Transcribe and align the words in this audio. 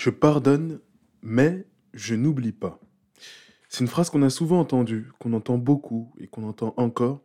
Je 0.00 0.08
pardonne, 0.08 0.80
mais 1.20 1.66
je 1.92 2.14
n'oublie 2.14 2.52
pas. 2.52 2.80
C'est 3.68 3.84
une 3.84 3.86
phrase 3.86 4.08
qu'on 4.08 4.22
a 4.22 4.30
souvent 4.30 4.58
entendue, 4.58 5.12
qu'on 5.18 5.34
entend 5.34 5.58
beaucoup 5.58 6.10
et 6.18 6.26
qu'on 6.26 6.48
entend 6.48 6.72
encore. 6.78 7.20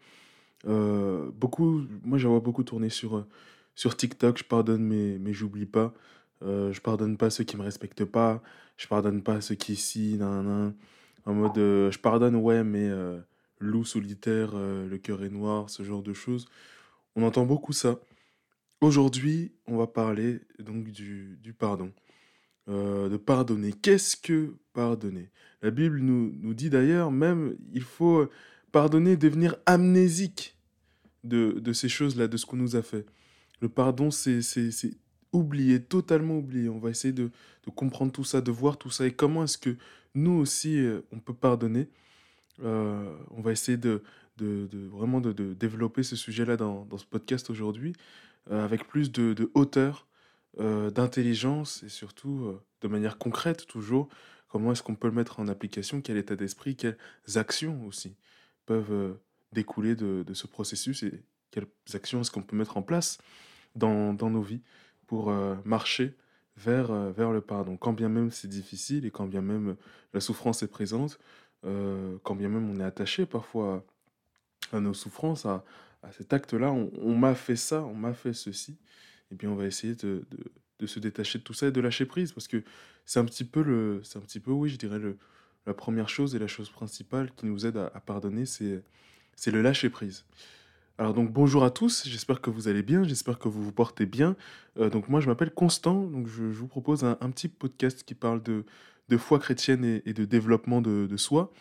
Euh, 0.67 1.31
beaucoup, 1.31 1.83
moi, 2.03 2.17
j'en 2.17 2.31
vois 2.31 2.41
beaucoup 2.41 2.65
tourner 2.65 2.89
sur, 2.89 3.15
euh, 3.15 3.25
sur 3.75 3.95
TikTok. 3.95 4.39
Je 4.39 4.43
pardonne, 4.43 4.83
mais, 4.83 5.17
mais 5.19 5.31
j'oublie 5.31 5.65
pas. 5.65 5.93
Euh, 6.43 6.73
je 6.73 6.81
pardonne 6.81 7.15
pas 7.15 7.29
ceux 7.29 7.45
qui 7.45 7.55
me 7.55 7.61
respectent 7.61 8.03
pas. 8.03 8.43
Je 8.75 8.87
pardonne 8.87 9.23
pas 9.23 9.39
ceux 9.39 9.55
qui 9.55 9.71
ici, 9.71 10.17
nan, 10.17 10.75
en 11.25 11.33
mode, 11.33 11.55
je 11.55 11.97
pardonne, 11.99 12.35
ouais, 12.35 12.65
mais 12.65 12.89
loup 13.61 13.85
solitaire, 13.85 14.53
le 14.53 14.97
cœur 14.97 15.23
est 15.23 15.29
noir, 15.29 15.69
ce 15.69 15.83
genre 15.83 16.03
de 16.03 16.11
choses. 16.11 16.45
On 17.15 17.23
entend 17.23 17.45
beaucoup 17.45 17.71
ça. 17.71 18.01
Aujourd'hui, 18.81 19.53
on 19.65 19.77
va 19.77 19.87
parler 19.87 20.41
donc 20.59 20.89
du 20.91 21.55
pardon. 21.57 21.93
Euh, 22.67 23.09
de 23.09 23.17
pardonner. 23.17 23.73
Qu'est-ce 23.73 24.17
que 24.17 24.55
pardonner? 24.73 25.29
La 25.61 25.69
Bible 25.69 25.99
nous, 25.99 26.33
nous 26.41 26.55
dit 26.55 26.71
d'ailleurs 26.71 27.11
même, 27.11 27.55
il 27.73 27.83
faut 27.83 28.27
pardonner, 28.71 29.17
devenir 29.17 29.55
amnésique 29.67 30.57
de, 31.23 31.59
de 31.59 31.73
ces 31.73 31.89
choses-là, 31.89 32.27
de 32.27 32.37
ce 32.37 32.47
qu'on 32.47 32.57
nous 32.57 32.75
a 32.75 32.81
fait. 32.81 33.05
Le 33.61 33.69
pardon, 33.69 34.09
c'est 34.09 34.41
oublier, 35.31 35.79
totalement 35.79 36.39
oublier. 36.39 36.67
On 36.67 36.79
va 36.79 36.89
essayer 36.89 37.13
de, 37.13 37.29
de, 37.65 37.69
comprendre 37.69 38.11
tout 38.11 38.23
ça, 38.23 38.41
de 38.41 38.49
voir 38.49 38.77
tout 38.77 38.89
ça 38.89 39.05
et 39.05 39.11
comment 39.11 39.43
est-ce 39.43 39.59
que 39.59 39.77
nous 40.15 40.33
aussi, 40.33 40.79
euh, 40.79 41.01
on 41.11 41.19
peut 41.19 41.35
pardonner. 41.35 41.87
Euh, 42.63 43.15
on 43.29 43.41
va 43.41 43.51
essayer 43.51 43.77
de, 43.77 44.01
de, 44.37 44.67
de 44.71 44.87
vraiment 44.87 45.21
de, 45.21 45.53
développer 45.53 46.01
ce 46.01 46.15
sujet-là 46.15 46.57
dans, 46.57 46.85
dans, 46.85 46.97
ce 46.97 47.05
podcast 47.05 47.51
aujourd'hui, 47.51 47.93
avec 48.49 48.87
plus 48.87 49.11
de, 49.11 49.51
hauteur, 49.53 50.07
euh, 50.59 50.89
d'intelligence 50.89 51.83
et 51.83 51.89
surtout 51.89 52.45
euh, 52.45 52.63
de 52.79 52.87
manière 52.87 53.17
concrète 53.17 53.67
toujours, 53.67 54.07
comment 54.47 54.71
est-ce 54.71 54.83
qu'on 54.83 54.95
peut 54.95 55.07
le 55.07 55.13
mettre 55.13 55.41
en 55.41 55.49
application, 55.49 55.99
quel 55.99 56.15
état 56.15 56.37
d'esprit, 56.37 56.77
quelles 56.77 56.97
actions 57.35 57.85
aussi 57.85 58.15
peuvent 58.65 58.93
euh, 58.93 59.13
découler 59.51 59.95
de, 59.95 60.23
de, 60.25 60.33
ce 60.33 60.47
processus 60.47 61.03
et 61.03 61.23
quelles 61.51 61.67
actions 61.93 62.21
est-ce 62.21 62.31
qu'on 62.31 62.41
peut 62.41 62.55
mettre 62.55 62.77
en 62.77 62.83
place 62.83 63.17
dans, 63.75 64.13
dans 64.13 64.29
nos 64.29 64.41
vies 64.41 64.61
pour 65.07 65.31
marcher 65.65 66.15
vers, 66.57 66.91
vers 67.11 67.31
le 67.31 67.39
pardon. 67.39 67.77
Quand 67.77 67.93
bien 67.93 68.09
même 68.09 68.31
c'est 68.31 68.47
difficile 68.47 69.05
et 69.05 69.11
quand 69.11 69.27
bien 69.27 69.41
même 69.41 69.75
la 70.13 70.19
souffrance 70.19 70.63
est 70.63 70.67
présente, 70.67 71.19
quand 71.61 72.35
bien 72.35 72.49
même 72.49 72.69
on 72.71 72.79
est 72.79 72.83
attaché 72.83 73.27
parfois 73.27 73.85
à, 74.71 74.79
nos 74.79 74.95
souffrances, 74.95 75.45
à, 75.45 75.63
à 76.01 76.11
cet 76.11 76.33
acte-là, 76.33 76.71
on, 76.71 76.91
on 76.97 77.15
m'a 77.15 77.35
fait 77.35 77.55
ça, 77.55 77.83
on 77.83 77.93
m'a 77.93 78.13
fait 78.13 78.33
ceci 78.33 78.79
et 79.31 79.35
bien 79.35 79.49
on 79.49 79.55
va 79.55 79.65
essayer 79.65 79.95
de, 79.95 80.25
de, 80.79 80.87
se 80.87 80.99
détacher 80.99 81.39
de 81.39 81.43
tout 81.43 81.53
ça 81.53 81.67
et 81.67 81.71
de 81.71 81.81
lâcher 81.81 82.05
prise 82.05 82.31
parce 82.31 82.47
que 82.47 82.63
c'est 83.05 83.19
un 83.19 83.25
petit 83.25 83.43
peu 83.43 83.63
le 83.63 84.01
c'est 84.03 84.17
un 84.17 84.21
petit 84.21 84.39
peu 84.39 84.51
oui 84.51 84.69
je 84.69 84.77
dirais 84.77 84.99
le, 84.99 85.17
la 85.65 85.73
première 85.73 86.09
chose 86.09 86.35
et 86.35 86.39
la 86.39 86.47
chose 86.47 86.69
principale 86.69 87.31
qui 87.35 87.45
nous 87.45 87.65
aide 87.65 87.77
à, 87.77 87.89
pardonner 87.99 88.45
c'est 88.45 88.83
c'est 89.35 89.51
le 89.51 89.61
lâcher 89.61 89.89
prise. 89.89 90.25
Alors 90.97 91.13
donc 91.13 91.31
bonjour 91.31 91.63
à 91.63 91.71
tous 91.71 92.07
j'espère 92.07 92.39
que 92.39 92.49
vous 92.49 92.67
allez 92.67 92.83
bien 92.83 93.03
j'espère 93.03 93.39
que 93.39 93.47
vous 93.47 93.63
vous 93.63 93.71
portez 93.71 94.05
bien. 94.05 94.35
Euh, 94.77 94.89
donc 94.89 95.09
moi 95.09 95.19
je 95.19 95.27
m'appelle 95.27 95.51
Constant 95.51 96.05
donc 96.05 96.27
je, 96.27 96.51
je 96.51 96.59
vous 96.59 96.67
propose 96.67 97.03
un, 97.03 97.15
petit 97.31 97.47
podcast 97.49 98.03
qui 98.03 98.13
parle 98.15 98.41
de, 98.43 98.63
de 99.09 99.17
foi 99.17 99.39
chrétienne 99.39 99.83
et, 99.83 100.03
et 100.05 100.13
de 100.13 100.25
développement 100.25 100.81
de, 100.81 101.07
de 101.09 101.17
soi. 101.17 101.51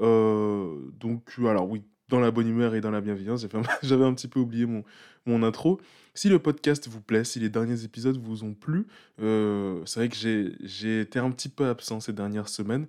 Euh, 0.00 0.76
donc 1.00 1.34
alors 1.38 1.68
oui 1.68 1.82
dans 2.08 2.20
la 2.20 2.30
bonne 2.30 2.48
humeur 2.48 2.74
et 2.74 2.80
dans 2.80 2.90
la 2.90 3.00
bienveillance. 3.00 3.46
J'avais 3.82 4.04
un 4.04 4.14
petit 4.14 4.28
peu 4.28 4.40
oublié 4.40 4.66
mon, 4.66 4.84
mon 5.26 5.42
intro. 5.42 5.80
Si 6.14 6.28
le 6.28 6.38
podcast 6.38 6.88
vous 6.88 7.00
plaît, 7.00 7.24
si 7.24 7.38
les 7.38 7.48
derniers 7.48 7.84
épisodes 7.84 8.16
vous 8.16 8.44
ont 8.44 8.54
plu, 8.54 8.86
euh, 9.20 9.80
c'est 9.84 10.00
vrai 10.00 10.08
que 10.08 10.16
j'ai 10.16 11.00
été 11.00 11.18
un 11.18 11.30
petit 11.30 11.48
peu 11.48 11.66
absent 11.66 12.00
ces 12.00 12.12
dernières 12.12 12.48
semaines. 12.48 12.86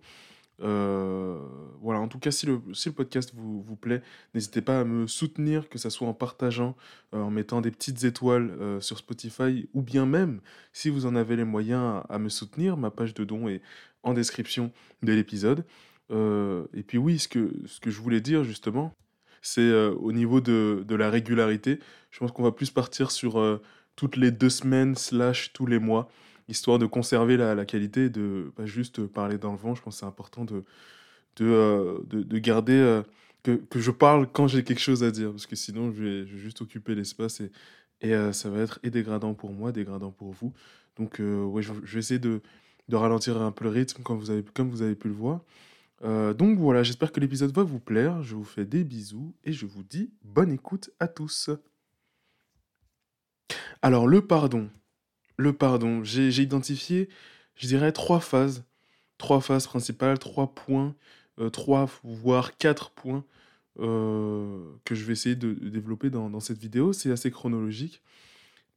Euh, 0.62 1.40
voilà, 1.80 2.02
en 2.02 2.08
tout 2.08 2.20
cas, 2.20 2.32
si 2.32 2.46
le, 2.46 2.60
si 2.74 2.90
le 2.90 2.96
podcast 2.96 3.32
vous, 3.36 3.62
vous 3.62 3.76
plaît, 3.76 4.02
n'hésitez 4.34 4.62
pas 4.62 4.82
à 4.82 4.84
me 4.84 5.08
soutenir, 5.08 5.70
que 5.70 5.78
ce 5.78 5.90
soit 5.90 6.08
en 6.08 6.14
partageant, 6.14 6.76
euh, 7.14 7.22
en 7.22 7.30
mettant 7.30 7.62
des 7.62 7.72
petites 7.72 8.04
étoiles 8.04 8.52
sur 8.82 8.98
Spotify, 8.98 9.70
ou 9.74 9.82
bien 9.82 10.06
même, 10.06 10.42
si 10.74 10.90
vous 10.90 11.06
en 11.06 11.16
avez 11.16 11.36
les 11.36 11.46
moyens, 11.46 12.02
à, 12.10 12.20
me 12.20 12.30
soutenir. 12.30 12.78
Ma 12.78 12.90
page 12.90 13.14
de 13.14 13.24
don 13.24 13.48
est 13.48 13.62
en 14.04 14.14
description 14.14 14.72
de 15.04 15.14
l'épisode. 15.14 15.66
Et 16.12 16.84
puis 16.84 16.98
oui, 16.98 17.20
ce 17.20 17.28
que, 17.28 17.54
ce 17.68 17.80
que 17.80 17.92
je 17.92 18.02
voulais 18.02 18.22
dire 18.22 18.44
justement, 18.44 18.96
c'est 19.42 19.62
euh, 19.62 19.94
au 19.96 20.12
niveau 20.12 20.42
de, 20.42 20.84
de, 20.88 20.96
la 20.96 21.10
régularité. 21.10 21.80
Je 22.12 22.20
pense 22.20 22.32
qu'on 22.32 22.44
va 22.44 22.52
plus 22.52 22.72
partir 22.72 23.12
sur 23.12 23.40
euh, 23.40 23.62
toutes 23.96 24.18
les 24.18 24.32
deux 24.32 24.50
semaines, 24.50 24.96
slash 24.96 25.54
tous 25.54 25.66
les 25.66 25.80
mois, 25.80 26.10
histoire 26.48 26.80
de 26.80 26.86
conserver 26.86 27.38
la, 27.38 27.56
la 27.56 27.66
qualité 27.66 28.06
et 28.06 28.10
de 28.10 28.52
pas 28.56 28.66
juste 28.66 29.06
parler 29.06 29.38
dans 29.38 29.52
le 29.52 29.58
vent. 29.58 29.76
Je 29.76 29.82
pense 29.82 29.96
que 29.96 30.00
c'est 30.00 30.06
important 30.06 30.46
de, 30.46 30.64
de, 31.38 31.46
euh, 31.46 32.00
de, 32.06 32.24
de, 32.24 32.38
garder 32.40 33.02
que, 33.44 33.52
que 33.52 33.80
je 33.80 33.92
parle 33.92 34.28
quand 34.32 34.48
j'ai 34.48 34.64
quelque 34.64 34.82
chose 34.82 35.04
à 35.04 35.12
dire, 35.12 35.32
parce 35.32 35.46
que 35.46 35.56
sinon 35.56 35.92
je 35.92 36.04
vais, 36.04 36.26
juste 36.26 36.62
occuper 36.62 36.96
l'espace 36.96 37.42
et, 37.42 37.52
et 38.02 38.14
ça 38.34 38.50
va 38.50 38.62
être 38.62 38.80
dégradant 38.84 39.34
pour 39.34 39.52
moi, 39.52 39.72
dégradant 39.72 40.12
pour 40.12 40.32
vous. 40.32 40.54
Donc 40.98 41.20
ouais, 41.20 41.62
je, 41.62 41.74
je, 41.84 41.94
vais 41.94 42.00
essayer 42.00 42.20
de, 42.20 42.42
de 42.90 42.96
ralentir 42.96 43.42
un 43.42 43.52
peu 43.52 43.66
le 43.66 43.72
rythme 43.72 44.02
vous 44.08 44.32
avez, 44.32 44.44
comme 44.54 44.70
vous 44.70 44.82
avez 44.82 44.96
pu 44.96 45.08
le 45.08 45.14
voir. 45.14 45.42
Euh, 46.04 46.34
donc 46.34 46.58
voilà, 46.58 46.84
j'espère 46.84 47.12
que 47.12 47.20
l'épisode 47.20 47.52
va 47.52 47.64
vous 47.64 47.80
plaire. 47.80 48.24
Je 48.24 48.36
vous 48.36 48.44
fais 48.44 48.66
des 48.66 48.84
bisous 48.84 49.34
et 49.44 49.52
je 49.52 49.66
vous 49.66 49.84
dis 49.84 50.12
bonne 50.24 50.52
écoute 50.52 50.92
à 51.00 51.08
tous. 51.08 51.50
Alors 53.82 54.08
le 54.08 54.26
pardon, 54.26 54.70
le 55.38 55.54
pardon, 55.54 56.04
j'ai 56.04 56.30
identifié, 56.42 57.10
je 57.56 57.68
dirais, 57.68 57.92
trois 57.92 58.20
phases, 58.20 58.64
trois 59.18 59.42
phases 59.42 59.68
principales, 59.68 60.20
trois 60.20 60.54
points, 60.54 60.96
euh, 61.40 61.50
trois 61.50 61.90
voire 62.04 62.58
quatre 62.58 62.92
points 62.92 63.26
euh, 63.80 64.64
que 64.86 64.96
je 64.96 65.06
vais 65.06 65.14
essayer 65.14 65.36
de, 65.36 65.54
développer 65.54 66.10
dans, 66.10 66.40
cette 66.40 66.58
vidéo. 66.58 66.94
C'est 66.94 67.12
assez 67.12 67.32
chronologique. 67.32 68.02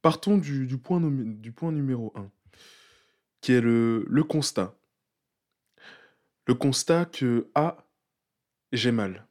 Partons 0.01 0.37
du, 0.37 0.77
point, 0.77 0.99
numéro 0.99 2.11
1, 2.15 2.29
qui 3.41 3.53
est 3.53 3.61
le 3.61 4.23
constat 4.23 4.75
le 6.45 6.53
constat 6.53 7.05
que 7.05 7.47
ah, 7.55 7.77
j'ai 8.71 8.91
mal. 8.91 9.27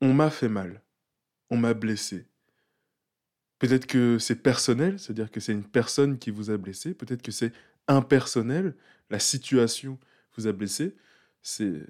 On 0.00 0.12
m'a 0.12 0.30
fait 0.30 0.48
mal. 0.48 0.82
On 1.50 1.56
m'a 1.56 1.74
blessé. 1.74 2.26
Peut-être 3.58 3.86
que 3.86 4.18
c'est 4.18 4.42
personnel, 4.42 4.98
c'est-à-dire 4.98 5.30
que 5.30 5.40
c'est 5.40 5.52
une 5.52 5.64
personne 5.64 6.18
qui 6.18 6.30
vous 6.30 6.50
a 6.50 6.56
blessé. 6.56 6.92
Peut-être 6.92 7.22
que 7.22 7.32
c'est 7.32 7.52
impersonnel, 7.88 8.74
la 9.10 9.18
situation 9.18 9.98
vous 10.36 10.46
a 10.46 10.52
blessé. 10.52 10.94
C'est 11.40 11.82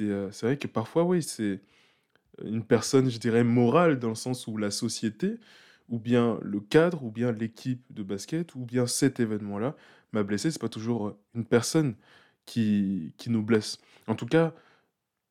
euh, 0.00 0.30
vrai 0.42 0.56
que 0.56 0.66
parfois, 0.66 1.04
oui, 1.04 1.22
c'est 1.22 1.60
une 2.44 2.64
personne, 2.64 3.10
je 3.10 3.18
dirais, 3.18 3.44
morale, 3.44 3.98
dans 3.98 4.08
le 4.08 4.14
sens 4.14 4.46
où 4.46 4.56
la 4.56 4.70
société, 4.70 5.38
ou 5.88 5.98
bien 5.98 6.38
le 6.42 6.60
cadre, 6.60 7.04
ou 7.04 7.10
bien 7.10 7.32
l'équipe 7.32 7.82
de 7.90 8.02
basket, 8.02 8.54
ou 8.54 8.64
bien 8.64 8.86
cet 8.86 9.20
événement-là 9.20 9.76
m'a 10.12 10.22
blessé. 10.22 10.50
C'est 10.50 10.60
pas 10.60 10.68
toujours 10.68 11.16
une 11.34 11.44
personne 11.44 11.94
qui, 12.48 13.12
qui 13.18 13.30
nous 13.30 13.42
blesse. 13.42 13.78
En 14.06 14.14
tout 14.14 14.26
cas, 14.26 14.54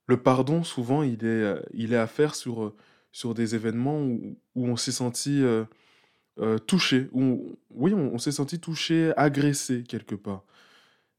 le 0.05 0.21
pardon, 0.21 0.63
souvent, 0.63 1.03
il 1.03 1.25
est, 1.25 1.55
il 1.73 1.93
est 1.93 1.97
à 1.97 2.07
faire 2.07 2.35
sur, 2.35 2.73
sur 3.11 3.33
des 3.33 3.55
événements 3.55 3.99
où, 3.99 4.37
où 4.55 4.67
on 4.67 4.77
s'est 4.77 4.91
senti 4.91 5.41
euh, 5.41 5.65
euh, 6.39 6.59
touché, 6.59 7.09
où 7.11 7.57
oui, 7.71 7.93
on, 7.93 8.17
s'est 8.19 8.31
senti 8.31 8.59
touché, 8.59 9.11
agressé 9.17 9.83
quelque 9.83 10.15
part, 10.15 10.43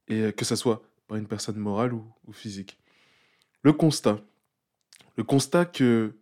et 0.07 0.31
que 0.31 0.45
ce 0.45 0.55
soit 0.55 0.81
par 1.07 1.17
une 1.17 1.27
personne 1.27 1.57
morale 1.57 1.93
ou 1.93 2.31
physique. 2.31 2.79
Le 3.61 3.73
constat. 3.73 4.21
Le 5.17 5.23
constat 5.23 5.65
que 5.65 6.13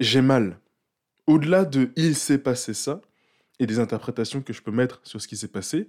j'ai 0.00 0.22
mal. 0.22 0.58
Au-delà 1.26 1.64
de 1.66 1.90
il 1.96 2.16
s'est 2.16 2.38
passé 2.38 2.72
ça, 2.72 3.02
et 3.58 3.66
des 3.66 3.78
interprétations 3.78 4.42
que 4.42 4.52
je 4.52 4.62
peux 4.62 4.70
mettre 4.70 5.00
sur 5.04 5.20
ce 5.20 5.28
qui 5.28 5.36
s'est 5.36 5.48
passé, 5.48 5.88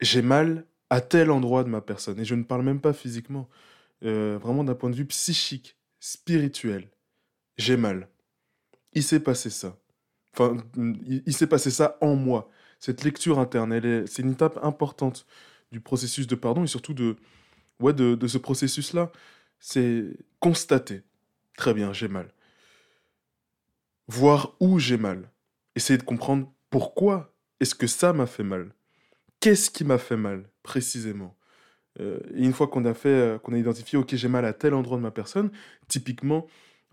j'ai 0.00 0.22
mal 0.22 0.64
à 0.90 1.00
tel 1.00 1.30
endroit 1.30 1.64
de 1.64 1.68
ma 1.68 1.80
personne. 1.80 2.20
Et 2.20 2.24
je 2.24 2.34
ne 2.34 2.44
parle 2.44 2.62
même 2.62 2.80
pas 2.80 2.92
physiquement, 2.92 3.48
euh, 4.04 4.38
vraiment 4.40 4.64
d'un 4.64 4.74
point 4.74 4.90
de 4.90 4.96
vue 4.96 5.06
psychique, 5.06 5.76
spirituel. 6.00 6.90
J'ai 7.56 7.76
mal. 7.76 8.08
Il 8.92 9.02
s'est 9.02 9.20
passé 9.20 9.50
ça. 9.50 9.76
Enfin, 10.32 10.56
il, 11.06 11.34
s'est 11.34 11.46
passé 11.46 11.70
ça 11.70 11.96
en 12.00 12.16
moi. 12.16 12.50
Cette 12.80 13.04
lecture 13.04 13.38
interne, 13.38 13.72
c'est 14.06 14.22
une 14.22 14.32
étape 14.32 14.58
importante 14.62 15.26
du 15.70 15.80
processus 15.80 16.26
de 16.26 16.34
pardon 16.34 16.64
et 16.64 16.66
surtout 16.66 16.94
de, 16.94 17.16
ouais, 17.80 17.92
de 17.92 18.26
ce 18.26 18.38
processus-là. 18.38 19.12
C'est 19.60 20.04
constater. 20.40 21.02
Très 21.56 21.72
bien, 21.72 21.92
j'ai 21.92 22.08
mal. 22.08 22.32
Voir 24.08 24.56
où 24.60 24.80
j'ai 24.80 24.98
mal. 24.98 25.30
Essayer 25.76 25.98
de 25.98 26.02
comprendre 26.02 26.52
pourquoi 26.70 27.32
est-ce 27.60 27.76
que 27.76 27.86
ça 27.86 28.12
m'a 28.12 28.26
fait 28.26 28.42
mal 28.42 28.72
qu'est-ce 29.44 29.70
qui 29.70 29.84
m'a 29.84 29.98
fait 29.98 30.16
mal? 30.16 30.48
Précisément 30.64 31.36
euh, 32.00 32.18
et 32.34 32.44
une 32.44 32.52
fois 32.52 32.66
qu'on 32.66 32.84
a 32.84 32.94
fait, 32.94 33.08
euh, 33.08 33.38
qu'on 33.38 33.52
a 33.52 33.58
identifié, 33.58 33.98
ok, 33.98 34.14
j'ai 34.14 34.28
mal 34.28 34.44
à 34.44 34.52
tel 34.52 34.74
endroit 34.74 34.96
de 34.96 35.02
ma 35.02 35.10
personne, 35.10 35.50
typiquement, 35.88 36.46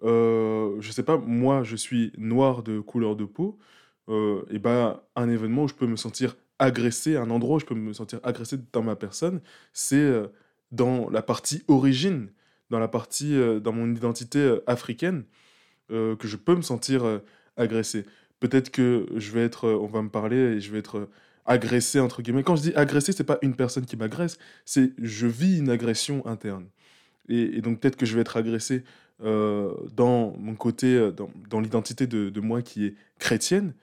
euh, 0.03 0.75
je 0.79 0.91
sais 0.91 1.03
pas, 1.03 1.17
moi, 1.17 1.63
je 1.63 1.75
suis 1.75 2.11
noir 2.17 2.63
de 2.63 2.79
couleur 2.79 3.15
de 3.15 3.25
peau, 3.25 3.57
euh, 4.09 4.43
et 4.49 4.59
ben, 4.59 4.99
un 5.15 5.29
événement 5.29 5.63
où 5.63 5.67
je 5.67 5.73
peux 5.73 5.87
me 5.87 5.95
sentir 5.95 6.35
agressé, 6.59 7.17
un 7.17 7.29
endroit 7.31 7.57
où 7.57 7.59
je 7.59 7.65
peux 7.65 7.75
me 7.75 7.93
sentir 7.93 8.19
agressé 8.23 8.57
dans 8.73 8.83
ma 8.83 8.95
personne, 8.95 9.41
c'est 9.73 10.11
dans 10.71 11.09
la 11.09 11.21
partie 11.23 11.63
origine, 11.67 12.29
dans 12.69 12.79
la 12.79 12.87
partie, 12.87 13.35
dans 13.61 13.73
mon 13.73 13.93
identité 13.93 14.57
africaine, 14.67 15.23
que 15.89 16.17
je 16.23 16.37
peux 16.37 16.55
me 16.55 16.61
sentir 16.61 17.21
agressé. 17.57 18.05
Peut-être 18.39 18.69
que 18.71 19.07
je 19.15 19.31
vais 19.31 19.43
être, 19.43 19.67
on 19.69 19.87
va 19.87 20.03
me 20.03 20.09
parler 20.09 20.37
et 20.37 20.59
je 20.61 20.71
vais 20.71 20.79
être 20.79 21.09
agressé 21.45 21.99
entre 21.99 22.21
guillemets. 22.21 22.43
Quand 22.43 22.55
je 22.55 22.61
dis 22.61 22.73
agressé, 22.75 23.11
c'est 23.11 23.23
pas 23.23 23.39
une 23.41 23.55
personne 23.55 23.85
qui 23.85 23.97
m'agresse, 23.97 24.37
c'est 24.65 24.93
je 24.99 25.27
vis 25.27 25.59
une 25.59 25.69
agression 25.69 26.25
interne. 26.25 26.65
Et, 27.29 27.61
donc 27.61 27.79
peut-être 27.79 27.95
que 27.95 28.05
je 28.05 28.15
vais 28.15 28.21
être 28.21 28.37
agressé 28.37 28.83
dans 29.19 30.35
mon 30.37 30.55
côté, 30.55 31.11
dans, 31.49 31.59
l'identité 31.59 32.07
de, 32.07 32.29
de, 32.29 32.41
moi 32.41 32.63
qui 32.63 32.85
est 32.85 32.95
chrétienne, 33.19 33.73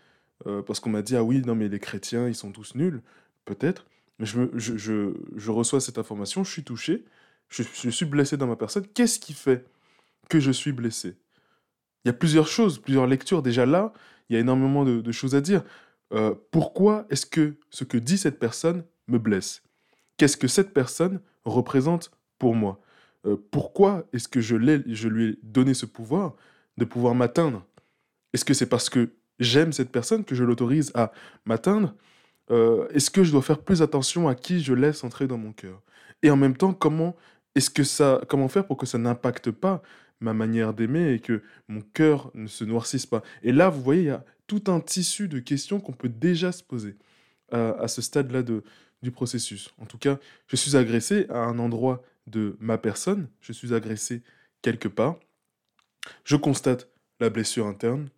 euh, 0.46 0.62
parce 0.62 0.80
qu'on 0.80 0.90
m'a 0.90 1.02
dit, 1.02 1.16
ah 1.16 1.22
oui, 1.22 1.42
non, 1.44 1.54
mais 1.54 1.68
les 1.68 1.78
chrétiens, 1.78 2.28
ils 2.28 2.34
sont 2.34 2.52
tous 2.52 2.74
nuls, 2.74 3.02
peut-être. 3.44 3.86
Mais 4.18 4.26
je, 4.26 4.42
je, 4.54 4.76
je, 4.76 5.14
je, 5.36 5.50
reçois 5.50 5.80
cette 5.80 5.98
information, 5.98 6.44
je 6.44 6.50
suis 6.50 6.64
touché, 6.64 7.04
je, 7.48 7.62
suis 7.90 8.06
blessé 8.06 8.36
dans 8.36 8.46
ma 8.46 8.56
personne. 8.56 8.86
Qu'est-ce 8.94 9.18
qui 9.18 9.32
fait 9.32 9.64
que 10.28 10.40
je 10.40 10.50
suis 10.50 10.72
blessé? 10.72 11.16
Il 12.04 12.08
y 12.08 12.10
a 12.10 12.14
plusieurs 12.14 12.48
choses, 12.48 12.78
plusieurs 12.78 13.06
lectures. 13.06 13.42
Déjà 13.42 13.66
là, 13.66 13.92
il 14.28 14.34
y 14.34 14.36
a 14.36 14.40
énormément 14.40 14.84
de 14.84 15.12
choses 15.12 15.34
à 15.34 15.40
dire. 15.40 15.62
Euh, 16.12 16.34
pourquoi 16.50 17.06
est-ce 17.10 17.26
que 17.26 17.56
ce 17.70 17.84
que 17.84 17.98
dit 17.98 18.18
cette 18.18 18.38
personne 18.38 18.84
me 19.08 19.18
blesse? 19.18 19.62
Qu'est-ce 20.16 20.36
que 20.36 20.48
cette 20.48 20.72
personne 20.72 21.20
représente 21.44 22.10
pour 22.38 22.54
moi? 22.54 22.80
Euh, 23.26 23.36
Pourquoi 23.50 24.06
est-ce 24.12 24.28
que 24.28 24.40
je, 24.40 24.56
lui 24.56 25.28
ai 25.28 25.38
donné 25.42 25.74
ce 25.74 25.86
pouvoir 25.86 26.34
de 26.76 26.84
pouvoir 26.84 27.14
m'atteindre? 27.14 27.64
Est-ce 28.32 28.44
que 28.44 28.54
c'est 28.54 28.68
parce 28.68 28.90
que 28.90 29.10
j'aime 29.38 29.72
cette 29.72 29.90
personne, 29.90 30.24
que 30.24 30.34
je 30.34 30.44
l'autorise 30.44 30.90
à 30.94 31.12
m'atteindre, 31.44 31.94
euh, 32.50 32.88
est-ce 32.88 33.10
que 33.10 33.24
je 33.24 33.32
dois 33.32 33.42
faire 33.42 33.58
plus 33.58 33.82
attention 33.82 34.28
à 34.28 34.34
qui 34.34 34.60
je 34.60 34.72
laisse 34.72 35.04
entrer 35.04 35.26
dans 35.26 35.38
mon 35.38 35.52
cœur? 35.52 35.82
Et 36.22 36.30
en 36.30 36.36
même 36.36 36.56
temps, 36.56 36.72
comment 36.72 37.16
est-ce 37.54 37.70
que 37.70 37.84
ça, 37.84 38.20
comment 38.28 38.48
faire 38.48 38.66
pour 38.66 38.76
que 38.76 38.86
ça 38.86 38.98
n'impacte 38.98 39.50
pas 39.50 39.82
ma 40.20 40.32
manière 40.32 40.74
d'aimer 40.74 41.12
et 41.12 41.20
que 41.20 41.42
mon 41.68 41.80
cœur 41.80 42.30
ne 42.34 42.46
se 42.46 42.64
noircisse 42.64 43.06
pas? 43.06 43.22
Et 43.42 43.52
là, 43.52 43.68
vous 43.68 43.82
voyez, 43.82 44.02
il 44.02 44.06
y 44.06 44.10
a 44.10 44.24
tout 44.48 44.64
un 44.66 44.80
tissu 44.80 45.28
de 45.28 45.38
questions 45.38 45.78
qu'on 45.78 45.92
peut 45.92 46.08
déjà 46.08 46.50
se 46.50 46.64
poser 46.64 46.96
euh, 47.54 47.78
à 47.78 47.86
ce 47.86 48.02
stade-là 48.02 48.42
du 48.42 49.12
processus. 49.12 49.72
En 49.78 49.86
tout 49.86 49.98
cas, 49.98 50.18
je 50.48 50.56
suis 50.56 50.76
agressé 50.76 51.26
à 51.28 51.38
un 51.38 51.60
endroit 51.60 52.02
de 52.26 52.56
ma 52.58 52.76
personne, 52.78 53.28
je 53.40 53.52
suis 53.52 53.72
agressé 53.72 54.22
quelque 54.60 54.88
part, 54.88 55.20
je 56.24 56.34
constate 56.34 56.88
la 57.20 57.30
blessure 57.30 57.66
interne, 57.66 58.08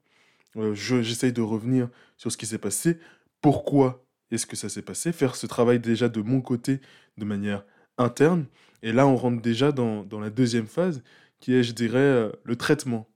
euh, 0.56 0.74
j'essaye 0.74 1.32
de 1.32 1.42
revenir 1.42 1.88
sur 2.16 2.32
ce 2.32 2.36
qui 2.36 2.46
s'est 2.46 2.58
passé, 2.58 2.98
pourquoi 3.40 4.04
est-ce 4.30 4.46
que 4.46 4.56
ça 4.56 4.68
s'est 4.68 4.82
passé, 4.82 5.12
faire 5.12 5.36
ce 5.36 5.46
travail 5.46 5.80
déjà 5.80 6.08
de 6.08 6.22
mon 6.22 6.40
côté 6.40 6.80
de 7.18 7.24
manière 7.24 7.64
interne. 7.98 8.46
Et 8.82 8.92
là, 8.92 9.06
on 9.06 9.16
rentre 9.16 9.42
déjà 9.42 9.72
dans, 9.72 10.04
dans 10.04 10.20
la 10.20 10.30
deuxième 10.30 10.66
phase, 10.66 11.02
qui 11.40 11.54
est, 11.54 11.62
je 11.62 11.72
dirais, 11.72 11.98
euh, 11.98 12.30
le 12.44 12.56
traitement. 12.56 13.08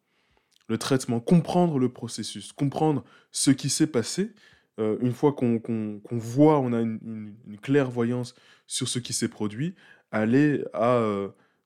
Le 0.69 0.79
traitement, 0.79 1.21
comprendre 1.21 1.79
le 1.79 1.91
processus, 1.91 2.53
comprendre 2.53 3.05
ce 3.31 3.51
qui 3.51 3.69
s'est 3.69 3.87
passé. 3.87 4.33
Euh, 4.81 4.97
une 5.01 5.13
fois 5.13 5.33
qu'on 5.33 6.01
voit, 6.11 6.59
on 6.59 6.73
a 6.73 6.81
une, 6.81 7.35
clairvoyance 7.63 8.35
sur 8.67 8.89
ce 8.89 8.99
qui 8.99 9.13
s'est 9.13 9.29
produit, 9.29 9.75
aller 10.11 10.65
à 10.73 11.01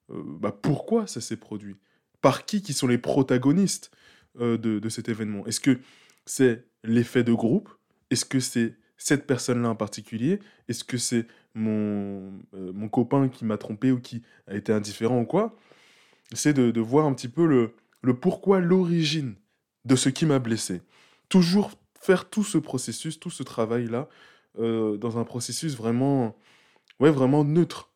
bah, 0.09 0.57
pourquoi 0.61 1.07
ça 1.07 1.21
s'est 1.21 1.37
produit, 1.37 1.75
par 2.21 2.45
qui 2.45 2.61
qui 2.61 2.73
sont 2.73 2.87
les 2.87 2.97
protagonistes 2.97 3.91
euh, 4.39 4.57
de, 4.57 4.89
cet 4.89 5.09
événement? 5.09 5.45
Est-ce 5.45 5.59
que 5.59 5.79
c'est 6.25 6.65
l'effet 6.83 7.23
de 7.23 7.33
groupe? 7.33 7.69
Est-ce 8.09 8.25
que 8.25 8.39
c'est 8.39 8.75
cette 8.97 9.27
personne-là 9.27 9.69
en 9.69 9.75
particulier? 9.75 10.39
Est-ce 10.67 10.83
que 10.83 10.97
c'est 10.97 11.27
mon, 11.53 12.33
euh, 12.53 12.73
mon 12.73 12.89
copain 12.89 13.29
qui 13.29 13.45
m'a 13.45 13.57
trompé 13.57 13.91
ou 13.91 13.99
qui 13.99 14.23
a 14.47 14.55
été 14.55 14.73
indifférent 14.73 15.21
ou 15.21 15.25
quoi? 15.25 15.55
C'est 16.33 16.53
de, 16.53 16.79
voir 16.79 17.05
un 17.05 17.13
petit 17.13 17.27
peu 17.27 17.45
le, 17.45 17.73
le 18.01 18.13
pourquoi, 18.13 18.59
l'origine 18.59 19.35
de 19.85 19.95
ce 19.95 20.09
qui 20.09 20.25
m'a 20.25 20.39
blessé. 20.39 20.81
Toujours 21.29 21.71
faire 21.99 22.29
tout 22.29 22.43
ce 22.43 22.57
processus, 22.57 23.19
tout 23.19 23.29
ce 23.29 23.43
travail-là, 23.43 24.07
euh, 24.57 24.97
dans 24.97 25.17
un 25.17 25.23
processus 25.23 25.75
vraiment, 25.75 26.35
ouais, 26.99 27.11
vraiment 27.11 27.43
neutre 27.43 27.89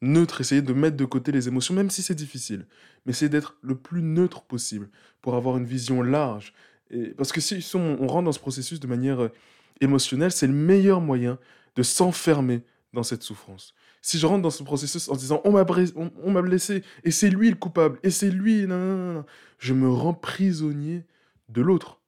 neutre, 0.00 0.40
essayer 0.40 0.62
de 0.62 0.72
mettre 0.72 0.96
de 0.96 1.04
côté 1.04 1.32
les 1.32 1.48
émotions, 1.48 1.74
même 1.74 1.90
si 1.90 2.02
c'est 2.02 2.14
difficile. 2.14 2.66
Mais 3.04 3.10
essayer 3.10 3.28
d'être 3.28 3.56
le 3.62 3.74
plus 3.74 4.02
neutre 4.02 4.42
possible 4.42 4.88
pour 5.20 5.34
avoir 5.34 5.56
une 5.56 5.64
vision 5.64 6.02
large. 6.02 6.54
Et, 6.90 7.08
parce 7.08 7.32
que 7.32 7.40
si 7.40 7.64
on, 7.74 8.06
rentre 8.06 8.24
dans 8.24 8.32
ce 8.32 8.38
processus 8.38 8.80
de 8.80 8.86
manière 8.86 9.22
euh, 9.24 9.32
émotionnelle, 9.80 10.32
c'est 10.32 10.46
le 10.46 10.52
meilleur 10.52 11.00
moyen 11.00 11.38
de 11.76 11.82
s'enfermer 11.82 12.62
dans 12.92 13.02
cette 13.02 13.22
souffrance. 13.22 13.74
Si 14.02 14.18
je 14.18 14.26
rentre 14.26 14.42
dans 14.42 14.50
ce 14.50 14.62
processus 14.62 15.08
en 15.08 15.16
disant 15.16 15.40
on 15.44 15.52
m'a 15.52 15.66
on, 15.96 16.42
blessé 16.42 16.82
et 17.04 17.10
c'est 17.10 17.30
lui 17.30 17.50
le 17.50 17.56
coupable 17.56 17.98
et 18.02 18.10
c'est 18.10 18.30
lui, 18.30 18.66
non, 18.66 19.24
je 19.58 19.74
me 19.74 19.88
rends 19.88 20.14
prisonnier 20.14 21.04
de 21.48 21.62
l'autre. 21.62 22.00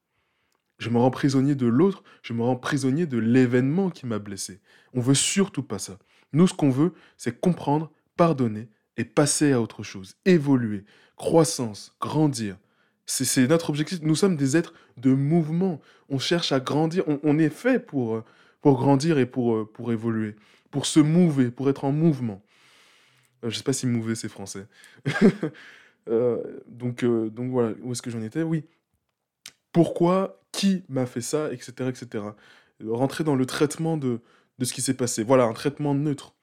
Je 0.78 0.88
me 0.88 0.98
rends 0.98 1.10
prisonnier 1.10 1.54
de 1.54 1.66
l'autre, 1.66 2.02
je 2.22 2.32
me 2.32 2.42
rends 2.42 2.56
prisonnier 2.56 3.06
de 3.06 3.18
l'événement 3.18 3.90
qui 3.90 4.06
m'a 4.06 4.18
blessé. 4.18 4.60
On 4.94 5.00
veut 5.00 5.14
surtout 5.14 5.62
pas 5.62 5.78
ça. 5.78 5.98
Nous, 6.32 6.46
ce 6.46 6.54
qu'on 6.54 6.70
veut, 6.70 6.94
c'est 7.18 7.38
comprendre, 7.38 7.92
pardonner 8.16 8.68
et 8.96 9.04
passer 9.04 9.52
à 9.52 9.60
autre 9.60 9.82
chose, 9.82 10.16
évoluer, 10.24 10.84
croissance, 11.16 11.94
grandir. 12.00 12.56
C'est 13.04 13.48
notre 13.48 13.70
objectif. 13.70 14.00
Nous 14.02 14.14
sommes 14.14 14.36
des 14.36 14.56
êtres 14.56 14.72
de 14.96 15.12
mouvement. 15.12 15.80
On 16.08 16.18
cherche 16.18 16.52
à 16.52 16.60
grandir. 16.60 17.04
On, 17.24 17.38
est 17.38 17.50
fait 17.50 17.80
pour, 17.80 18.22
pour 18.60 18.78
grandir 18.78 19.18
et 19.18 19.26
pour, 19.26 19.70
pour 19.72 19.90
évoluer, 19.90 20.36
pour 20.70 20.86
se 20.86 21.00
mouver, 21.00 21.50
pour 21.50 21.68
être 21.70 21.84
en 21.84 21.92
mouvement. 21.92 22.42
Euh, 23.44 23.50
je 23.50 23.54
ne 23.54 23.58
sais 23.58 23.62
pas 23.62 23.72
si 23.72 23.86
mouver, 23.86 24.14
c'est 24.14 24.28
français. 24.28 24.66
donc, 26.68 27.04
donc 27.04 27.50
voilà, 27.50 27.74
où 27.82 27.92
est-ce 27.92 28.02
que 28.02 28.10
j'en 28.10 28.22
étais? 28.22 28.42
Oui. 28.42 28.64
Pourquoi? 29.72 30.42
Qui 30.52 30.84
m'a 30.88 31.06
fait 31.06 31.20
ça? 31.20 31.52
Etc. 31.52 31.72
etc. 31.88 32.24
Rentrer 32.84 33.24
dans 33.24 33.36
le 33.36 33.46
traitement 33.46 33.96
de, 33.96 34.20
de 34.58 34.64
ce 34.64 34.72
qui 34.72 34.82
s'est 34.82 34.94
passé. 34.94 35.22
Voilà, 35.22 35.44
un 35.44 35.52
traitement 35.52 35.94
neutre 35.94 36.34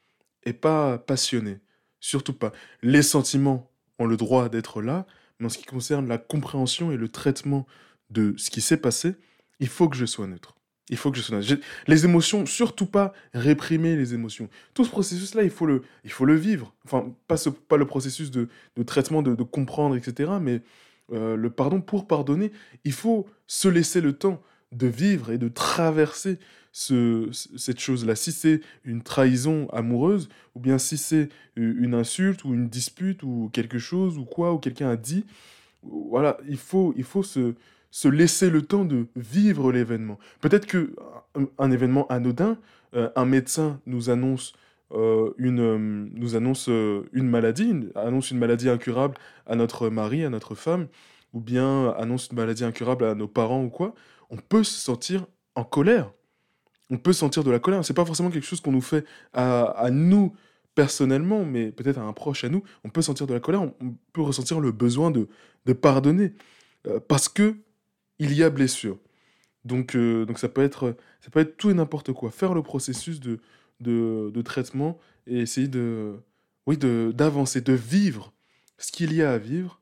et 0.44 0.54
pas 0.54 0.98
passionné. 0.98 1.60
Surtout 2.00 2.34
pas. 2.34 2.52
Les 2.82 3.02
sentiments 3.02 3.72
ont 4.00 4.06
le 4.06 4.18
droit 4.18 4.50
d'être 4.50 4.82
là, 4.82 5.06
mais 5.40 5.48
en 5.48 5.50
ce 5.50 5.58
qui 5.58 5.66
concerne 5.66 6.08
la 6.08 6.18
compréhension 6.18 6.92
et 6.92 6.98
le 6.98 7.10
traitement 7.10 7.68
de 8.10 8.34
ce 8.38 8.50
qui 8.50 8.62
s'est 8.62 8.78
passé, 8.78 9.16
il 9.60 9.68
faut 9.68 9.90
que 9.90 9.98
je 9.98 10.06
sois 10.06 10.28
neutre. 10.28 10.57
Il 10.90 10.98
faut 10.98 11.12
que 11.12 11.18
je 11.18 11.22
sois 11.22 11.38
neutre. 11.38 11.56
Les 11.88 12.06
émotions, 12.06 12.46
surtout 12.46 12.86
pas 12.86 13.14
réprimer 13.34 13.96
les 13.96 14.14
émotions. 14.14 14.50
Tout 14.74 14.86
ce 14.86 14.90
processus-là, 14.90 15.44
il, 15.44 15.50
faut 15.50 15.66
le, 15.66 15.84
il 16.06 16.12
faut 16.12 16.26
le 16.26 16.36
vivre. 16.36 16.74
Enfin, 16.86 17.14
pas, 17.28 17.38
ce, 17.38 17.50
pas 17.50 17.78
le 17.78 17.86
processus 17.86 18.32
de, 18.32 18.48
traitement, 18.86 19.22
de, 19.22 19.44
comprendre, 19.44 19.96
etc., 19.96 20.32
mais 20.42 20.62
euh, 21.14 21.36
le 21.36 21.50
pardon 21.50 21.82
pour 21.82 22.08
pardonner, 22.08 22.52
il 22.84 22.94
faut 22.94 23.28
se 23.48 23.68
laisser 23.68 24.02
le 24.02 24.14
temps 24.14 24.42
de 24.72 24.88
vivre 24.88 25.32
et 25.32 25.38
de 25.38 25.48
traverser 25.48 26.40
cette 26.72 27.80
chose-là. 27.80 28.16
Si 28.16 28.32
c'est 28.32 28.62
une 28.84 29.02
trahison 29.02 29.68
amoureuse, 29.72 30.30
ou 30.54 30.60
bien 30.60 30.78
si 30.78 30.98
c'est 30.98 31.30
une 31.56 31.96
insulte 31.96 32.44
ou 32.44 32.54
une 32.54 32.70
dispute 32.70 33.24
ou 33.24 33.50
quelque 33.52 33.80
chose 33.80 34.18
ou 34.18 34.26
quoi, 34.26 34.54
ou 34.54 34.60
quelqu'un 34.60 34.90
a 34.90 34.96
dit, 34.96 35.26
voilà, 35.82 36.38
il 36.48 36.58
faut, 36.58 36.94
il 36.96 37.04
faut 37.04 37.24
se, 37.24 37.56
se 37.92 38.08
laisser 38.08 38.50
le 38.50 38.62
temps 38.62 38.86
de 38.86 39.08
vivre 39.16 39.72
l'événement. 39.72 40.18
Peut-être 40.42 40.66
que 40.66 40.96
un, 41.58 41.72
événement 41.72 42.08
anodin, 42.08 42.58
euh, 42.96 43.10
un 43.16 43.26
médecin 43.26 43.80
nous 43.86 44.10
annonce 44.10 44.54
euh, 44.94 45.34
une, 45.38 45.60
euh, 45.60 46.08
nous 46.14 46.36
annonce 46.36 46.68
une 46.68 47.30
maladie, 47.30 47.74
annonce 47.96 48.32
une 48.32 48.40
maladie 48.40 48.70
incurable 48.70 49.16
à 49.46 49.56
notre 49.56 49.90
mari, 49.90 50.24
à 50.24 50.30
notre 50.30 50.56
femme, 50.56 50.88
ou 51.34 51.40
bien 51.40 51.90
annonce 51.98 52.30
une 52.32 52.38
maladie 52.38 52.64
incurable 52.64 53.06
à 53.06 53.16
nos 53.16 53.28
parents 53.28 53.64
ou 53.64 53.70
quoi, 53.70 53.94
on 54.30 54.38
peut 54.38 54.64
se 54.64 54.80
sentir 54.80 55.26
en 55.56 55.64
colère 55.64 56.12
on 56.90 56.98
peut 56.98 57.14
sentir 57.14 57.44
de 57.44 57.52
la 57.52 57.60
colère. 57.60 57.84
C'est 57.86 57.94
pas 57.94 58.06
forcément 58.06 58.30
quelque 58.30 58.46
chose 58.46 58.62
qu'on 58.62 58.72
nous 58.72 58.82
fait 58.82 59.06
à, 59.34 59.90
nous 59.92 60.34
personnellement, 60.76 61.44
mais 61.44 61.72
peut-être 61.72 61.98
à 61.98 62.04
un 62.04 62.14
proche 62.14 62.44
à 62.44 62.50
nous. 62.50 62.64
On 62.84 62.90
peut 62.90 63.02
sentir 63.02 63.28
de 63.28 63.34
la 63.34 63.40
colère, 63.40 63.62
on, 63.62 63.96
peut 64.14 64.22
ressentir 64.22 64.60
le 64.60 64.72
besoin 64.72 65.12
de, 65.12 65.28
pardonner 65.74 66.34
euh, 66.88 67.00
parce 67.06 67.28
que 67.28 67.58
il 68.20 68.34
y 68.34 68.44
a 68.44 68.50
blessure. 68.50 68.98
Donc, 69.66 69.96
euh, 69.96 70.26
donc 70.26 70.40
ça 70.40 70.50
peut 70.50 70.64
être 70.64 70.96
ça 71.22 71.30
peut 71.30 71.40
être 71.40 71.58
tout 71.58 71.70
et 71.70 71.74
n'importe 71.74 72.14
quoi. 72.14 72.32
Faire 72.32 72.54
le 72.54 72.64
processus 72.64 73.20
de, 73.20 73.40
de, 73.82 74.42
traitement 74.42 74.98
et 75.28 75.40
essayer 75.40 75.68
de 75.68 76.16
oui 76.66 76.78
d'avancer, 76.78 77.62
de, 77.62 77.74
vivre 77.74 78.34
ce 78.78 78.92
qu'il 78.92 79.14
y 79.14 79.22
a 79.22 79.32
à 79.34 79.38
vivre 79.38 79.82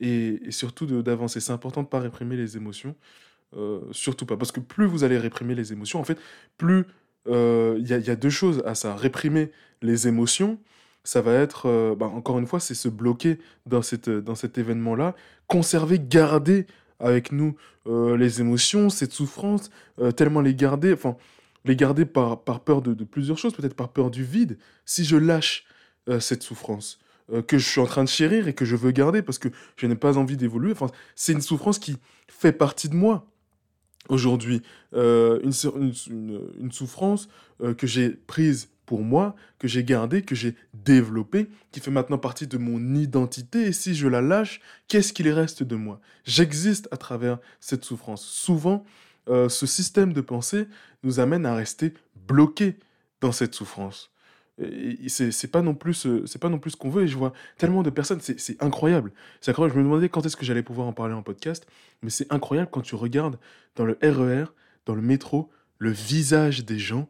et, 0.00 0.40
et 0.44 0.50
surtout 0.50 0.86
d'avancer. 0.86 1.40
C'est 1.40 1.52
important 1.52 1.80
de 1.80 1.86
ne 1.86 1.90
pas 1.90 2.00
réprimer 2.00 2.36
les 2.36 2.56
émotions. 2.56 2.94
Euh, 3.54 3.80
surtout 3.92 4.24
pas. 4.24 4.36
Parce 4.36 4.52
que 4.52 4.60
plus 4.60 4.86
vous 4.86 5.04
allez 5.04 5.18
réprimer 5.18 5.54
les 5.54 5.72
émotions, 5.72 6.00
en 6.00 6.04
fait, 6.04 6.18
plus 6.56 6.86
euh, 7.28 7.76
il 7.78 7.86
y, 7.86 8.10
a 8.10 8.16
deux 8.16 8.30
choses 8.30 8.62
à 8.64 8.74
ça. 8.74 8.96
Réprimer 8.96 9.50
les 9.82 10.08
émotions, 10.08 10.58
ça 11.04 11.20
va 11.20 11.34
être, 11.34 11.94
bah, 11.98 12.06
encore 12.06 12.38
une 12.38 12.46
fois, 12.46 12.60
c'est 12.60 12.74
se 12.74 12.88
bloquer 12.88 13.38
dans, 13.66 13.82
cette, 13.82 14.08
dans 14.08 14.34
cet 14.34 14.56
événement-là, 14.56 15.14
conserver, 15.48 15.98
garder 15.98 16.66
avec 17.02 17.32
nous 17.32 17.56
les 17.86 18.40
émotions, 18.40 18.90
cette 18.90 19.12
souffrance, 19.12 19.70
tellement 20.16 20.40
les 20.40 20.54
garder. 20.54 20.92
Enfin, 20.92 21.16
les 21.64 21.76
garder 21.76 22.04
par, 22.04 22.42
par 22.42 22.60
peur 22.60 22.82
de, 22.82 23.04
plusieurs 23.04 23.38
choses, 23.38 23.54
peut-être 23.54 23.74
par 23.74 23.90
peur 23.90 24.10
du 24.10 24.24
vide, 24.24 24.58
si 24.84 25.04
je 25.04 25.16
lâche 25.16 25.64
euh, 26.08 26.20
cette 26.20 26.42
souffrance 26.42 26.98
euh, 27.32 27.42
que 27.42 27.58
je 27.58 27.68
suis 27.68 27.80
en 27.80 27.86
train 27.86 28.04
de 28.04 28.08
chérir 28.08 28.48
et 28.48 28.54
que 28.54 28.64
je 28.64 28.76
veux 28.76 28.90
garder 28.90 29.22
parce 29.22 29.38
que 29.38 29.48
je 29.76 29.86
n'ai 29.86 29.94
pas 29.94 30.18
envie 30.18 30.36
d'évoluer. 30.36 30.72
Enfin, 30.72 30.88
c'est 31.14 31.32
une 31.32 31.40
souffrance 31.40 31.78
qui 31.78 31.96
fait 32.28 32.52
partie 32.52 32.88
de 32.88 32.96
moi 32.96 33.26
aujourd'hui. 34.08 34.62
Euh, 34.94 35.40
une, 35.42 35.92
une, 36.60 36.72
souffrance 36.72 37.28
que 37.78 37.86
j'ai 37.86 38.10
prise 38.10 38.68
pour 38.86 39.02
moi, 39.02 39.34
que 39.58 39.68
j'ai 39.68 39.84
gardée, 39.84 40.22
que 40.22 40.34
j'ai 40.34 40.54
développée, 40.74 41.48
qui 41.70 41.80
fait 41.80 41.90
maintenant 41.90 42.18
partie 42.18 42.46
de 42.46 42.58
mon 42.58 42.94
identité. 42.94 43.66
Et 43.66 43.72
si 43.72 43.94
je 43.94 44.08
la 44.08 44.20
lâche, 44.20 44.60
qu'est-ce 44.88 45.12
qu'il 45.12 45.28
reste 45.28 45.62
de 45.62 45.76
moi? 45.76 46.00
J'existe 46.24 46.88
à 46.90 46.96
travers 46.96 47.38
cette 47.60 47.84
souffrance. 47.84 48.24
Souvent, 48.24 48.84
euh, 49.28 49.48
ce 49.48 49.66
système 49.66 50.12
de 50.12 50.20
pensée 50.20 50.66
nous 51.02 51.20
amène 51.20 51.46
à 51.46 51.54
rester 51.54 51.94
bloqués 52.26 52.76
dans 53.20 53.32
cette 53.32 53.54
souffrance. 53.54 54.10
C'est 55.08 55.50
pas 55.50 55.62
non 55.62 55.74
plus 55.74 56.06
c'est 56.26 56.38
pas 56.38 56.50
non 56.50 56.58
plus 56.58 56.72
ce 56.72 56.76
qu'on 56.76 56.90
veut 56.90 57.04
et 57.04 57.08
je 57.08 57.16
vois 57.16 57.32
tellement 57.56 57.82
de 57.82 57.88
personnes 57.88 58.20
c'est 58.20 58.62
incroyable 58.62 59.10
c'est 59.40 59.50
incroyable 59.50 59.74
je 59.74 59.80
me 59.80 59.84
demandais 59.84 60.10
quand 60.10 60.24
est-ce 60.26 60.36
que 60.36 60.44
j'allais 60.44 60.62
pouvoir 60.62 60.86
en 60.86 60.92
parler 60.92 61.14
en 61.14 61.22
podcast 61.22 61.66
mais 62.02 62.10
c'est 62.10 62.30
incroyable 62.30 62.68
quand 62.70 62.82
tu 62.82 62.94
regardes 62.94 63.38
dans 63.76 63.86
le 63.86 63.98
RER 64.02 64.44
e 64.44 64.46
dans 64.84 64.94
le 64.94 65.00
métro 65.00 65.50
le 65.78 65.90
visage 65.90 66.66
des 66.66 66.78
gens 66.78 67.08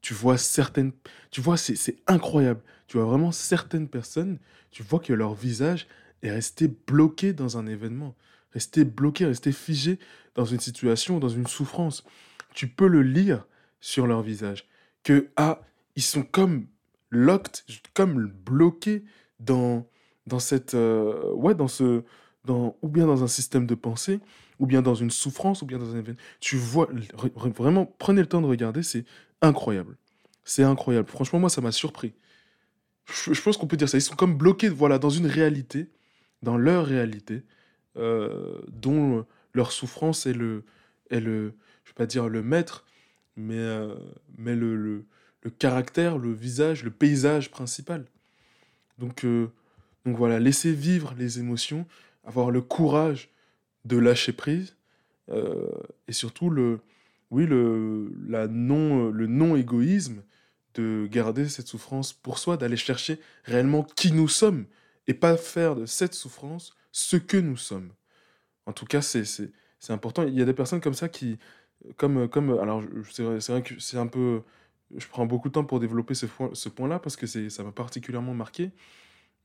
tu 0.00 0.14
vois 0.14 0.38
certaines 0.38 0.92
tu 1.30 1.40
vois 1.40 1.56
c'est 1.56 1.96
incroyable 2.06 2.62
tu 2.86 2.96
vois 2.96 3.06
vraiment 3.06 3.32
certaines 3.32 3.88
personnes 3.88 4.38
tu 4.70 4.82
vois 4.82 5.00
que 5.00 5.12
leur 5.12 5.34
visage 5.34 5.86
est 6.22 6.30
resté 6.30 6.68
bloqué 6.68 7.32
dans 7.32 7.58
un 7.58 7.66
événement 7.66 8.14
rester 8.52 8.84
bloqué, 8.84 9.26
rester 9.26 9.52
figé 9.52 9.98
dans 10.34 10.44
une 10.44 10.60
situation, 10.60 11.18
dans 11.18 11.28
une 11.28 11.46
souffrance. 11.46 12.04
Tu 12.54 12.68
peux 12.68 12.88
le 12.88 13.02
lire 13.02 13.46
sur 13.80 14.06
leur 14.06 14.22
visage. 14.22 14.68
Que, 15.02 15.28
ah, 15.36 15.60
ils 15.96 16.02
sont 16.02 16.22
comme 16.22 16.66
locked, 17.10 17.62
comme 17.94 18.26
bloqués 18.26 19.04
dans, 19.38 19.86
dans 20.26 20.38
cette, 20.38 20.74
euh, 20.74 21.32
ouais, 21.32 21.54
dans 21.54 21.68
ce, 21.68 22.02
dans, 22.44 22.76
ou 22.82 22.88
bien 22.88 23.06
dans 23.06 23.22
un 23.22 23.28
système 23.28 23.66
de 23.66 23.74
pensée, 23.74 24.20
ou 24.58 24.66
bien 24.66 24.82
dans 24.82 24.94
une 24.94 25.10
souffrance, 25.10 25.62
ou 25.62 25.66
bien 25.66 25.78
dans 25.78 25.94
un 25.94 25.98
événement. 25.98 26.20
Tu 26.40 26.56
vois, 26.56 26.88
vraiment, 27.56 27.86
prenez 27.98 28.20
le 28.20 28.26
temps 28.26 28.42
de 28.42 28.46
regarder, 28.46 28.82
c'est 28.82 29.04
incroyable. 29.42 29.96
C'est 30.44 30.62
incroyable. 30.62 31.08
Franchement, 31.08 31.38
moi, 31.38 31.50
ça 31.50 31.60
m'a 31.60 31.72
surpris. 31.72 32.12
Je, 33.06 33.40
pense 33.40 33.56
qu'on 33.56 33.66
peut 33.66 33.76
dire 33.76 33.88
ça. 33.88 33.98
Ils 33.98 34.02
sont 34.02 34.16
comme 34.16 34.36
bloqués, 34.36 34.68
voilà, 34.68 34.98
dans 34.98 35.10
une 35.10 35.26
réalité, 35.26 35.88
dans 36.42 36.56
leur 36.56 36.86
réalité, 36.86 37.42
euh, 37.96 38.60
dont 38.68 39.26
leur 39.52 39.72
souffrance 39.72 40.26
est 40.26 40.32
le, 40.32 40.64
est 41.10 41.20
le, 41.20 41.54
je 41.84 41.90
vais 41.90 41.94
pas 41.94 42.06
dire 42.06 42.28
le 42.28 42.42
maître, 42.42 42.84
mais, 43.36 43.58
euh, 43.58 43.94
mais 44.38 44.54
le, 44.54 44.76
le, 44.76 45.04
le, 45.42 45.50
caractère, 45.50 46.18
le 46.18 46.32
visage, 46.32 46.84
le 46.84 46.90
paysage 46.90 47.50
principal. 47.50 48.06
Donc, 48.98 49.24
euh, 49.24 49.48
donc 50.06 50.16
voilà, 50.16 50.38
laisser 50.38 50.72
vivre 50.72 51.14
les 51.18 51.40
émotions, 51.40 51.86
avoir 52.24 52.50
le 52.50 52.60
courage 52.60 53.30
de 53.84 53.96
lâcher 53.96 54.32
prise, 54.32 54.76
et 56.08 56.12
surtout 56.12 56.50
le, 56.50 56.80
oui, 57.30 57.46
le, 57.46 58.12
non, 58.48 59.10
le 59.10 59.26
non-égoïsme 59.26 60.22
de 60.74 61.08
garder 61.10 61.48
cette 61.48 61.66
souffrance 61.66 62.12
pour 62.12 62.38
soi, 62.38 62.56
d'aller 62.56 62.76
chercher 62.76 63.18
réellement 63.44 63.82
qui 63.82 64.12
nous 64.12 64.28
sommes, 64.28 64.66
et 65.06 65.14
pas 65.14 65.36
faire 65.36 65.74
de 65.76 65.86
cette 65.86 66.14
souffrance 66.14 66.74
ce 66.92 67.16
que 67.16 67.36
nous 67.36 67.56
sommes. 67.56 67.92
En 68.66 68.72
tout 68.72 68.86
cas, 68.86 69.02
c'est 69.02 69.50
important. 69.88 70.22
Il 70.24 70.34
y 70.34 70.42
a 70.42 70.44
des 70.44 70.52
personnes 70.54 70.80
comme 70.80 70.94
ça 70.94 71.08
qui, 71.08 71.38
comme, 71.96 72.28
comme 72.28 72.58
alors 72.58 72.82
c'est 73.10 73.22
vrai, 73.22 73.62
que 73.62 73.78
c'est 73.80 73.96
un 73.98 74.06
peu, 74.06 74.42
je 74.96 75.06
prends 75.06 75.26
beaucoup 75.26 75.48
de 75.48 75.54
temps 75.54 75.64
pour 75.64 75.80
développer 75.80 76.14
ce, 76.14 76.26
ce 76.52 76.68
point-là 76.68 76.98
parce 76.98 77.16
que 77.16 77.26
ça 77.26 77.64
m'a 77.64 77.72
particulièrement 77.72 78.34
marqué. 78.34 78.70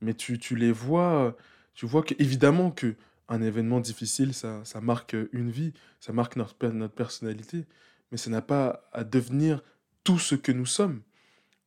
Mais 0.00 0.14
tu, 0.14 0.38
tu, 0.38 0.56
les 0.56 0.72
vois, 0.72 1.36
tu 1.74 1.86
vois 1.86 2.02
qu'évidemment 2.02 2.70
que 2.70 2.94
un 3.28 3.42
événement 3.42 3.80
difficile, 3.80 4.34
ça, 4.34 4.62
marque 4.80 5.16
une 5.32 5.50
vie, 5.50 5.72
ça 6.00 6.12
marque 6.12 6.36
notre, 6.36 6.54
notre 6.68 6.94
personnalité, 6.94 7.66
mais 8.10 8.18
ça 8.18 8.30
n'a 8.30 8.42
pas 8.42 8.88
à 8.92 9.04
devenir 9.04 9.62
tout 10.04 10.18
ce 10.18 10.34
que 10.34 10.52
nous 10.52 10.66
sommes. 10.66 11.02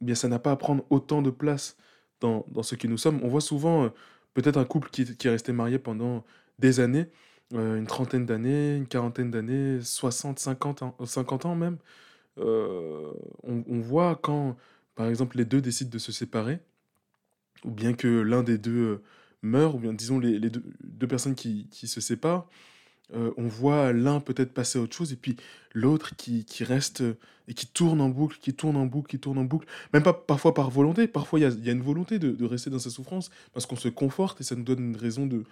Ou 0.02 0.06
bien 0.06 0.16
ça 0.16 0.30
n'a 0.30 0.40
pas 0.40 0.52
à 0.52 0.56
prendre 0.56 0.86
autant 0.90 1.22
de 1.22 1.30
place 1.30 1.76
dans, 2.22 2.46
dans 2.50 2.64
ce 2.64 2.76
que 2.76 2.88
nous 2.88 2.98
sommes. 2.98 3.20
On 3.24 3.28
voit 3.28 3.42
souvent 3.42 3.92
peut-être 4.34 4.58
un 4.58 4.66
couple 4.66 4.90
qui, 4.90 5.18
qui 5.18 5.28
est 5.28 5.32
resté 5.32 5.52
marié 5.52 5.80
pendant 5.80 6.24
des 6.60 6.80
années, 6.80 7.08
euh, 7.54 7.78
une 7.78 7.88
trentaine 7.88 8.26
d'années, 8.26 8.76
une 8.76 8.88
quarantaine 8.88 9.32
d'années, 9.32 9.80
60, 9.82 10.40
50 10.40 10.84
ans, 10.84 10.96
50 11.04 11.46
ans 11.46 11.56
même. 11.56 11.78
Euh, 12.38 13.12
on, 13.44 13.80
voit 13.80 14.16
quand, 14.16 14.56
par 14.96 15.08
exemple, 15.08 15.38
les 15.38 15.46
deux 15.46 15.62
décident 15.62 15.90
de 15.90 15.98
se 15.98 16.12
séparer, 16.12 16.60
ou 17.66 17.72
bien 17.72 17.94
que 17.94 18.08
l'un 18.08 18.44
des 18.44 18.58
deux 18.58 19.02
meurt, 19.42 19.76
ou 19.76 19.80
bien 19.80 19.94
disons 19.94 20.20
les, 20.20 20.40
les 20.40 20.50
deux, 20.50 21.08
personnes 21.08 21.36
qui, 21.36 21.68
qui 21.72 21.88
se 21.88 22.02
séparent, 22.02 22.48
euh, 23.16 23.32
on 23.38 23.48
voit 23.48 23.92
l'un 23.92 24.20
peut-être 24.20 24.54
passer 24.54 24.78
à 24.78 24.82
autre 24.84 24.96
chose 24.96 25.12
et 25.12 25.16
puis 25.16 25.36
l'autre 25.74 26.16
qui, 26.16 26.46
qui, 26.46 26.64
reste 26.64 27.04
et 27.48 27.54
qui 27.56 27.66
tourne 27.66 28.02
en 28.02 28.10
boucle, 28.10 28.38
qui 28.40 28.54
tourne 28.54 28.78
en 28.78 28.86
boucle, 28.86 29.10
qui 29.10 29.20
tourne 29.20 29.40
en 29.40 29.46
boucle. 29.46 29.68
Même 29.94 30.04
pas 30.04 30.14
parfois 30.14 30.54
par 30.54 30.70
volonté, 30.70 31.08
parfois 31.08 31.40
il 31.40 31.44
y 31.44 31.46
a, 31.46 31.50
y 31.50 31.70
a, 31.70 31.72
une 31.72 31.82
volonté 31.82 32.20
de, 32.20 32.32
de, 32.32 32.46
rester 32.46 32.70
dans 32.70 32.80
sa 32.80 32.92
souffrance 32.92 33.32
parce 33.54 33.66
qu'on 33.66 33.76
se 33.76 33.90
conforte 33.90 34.42
et 34.42 34.44
ça 34.44 34.56
nous 34.56 34.64
donne 34.64 34.80
une 34.80 34.96
raison 34.96 35.26
de, 35.26 35.44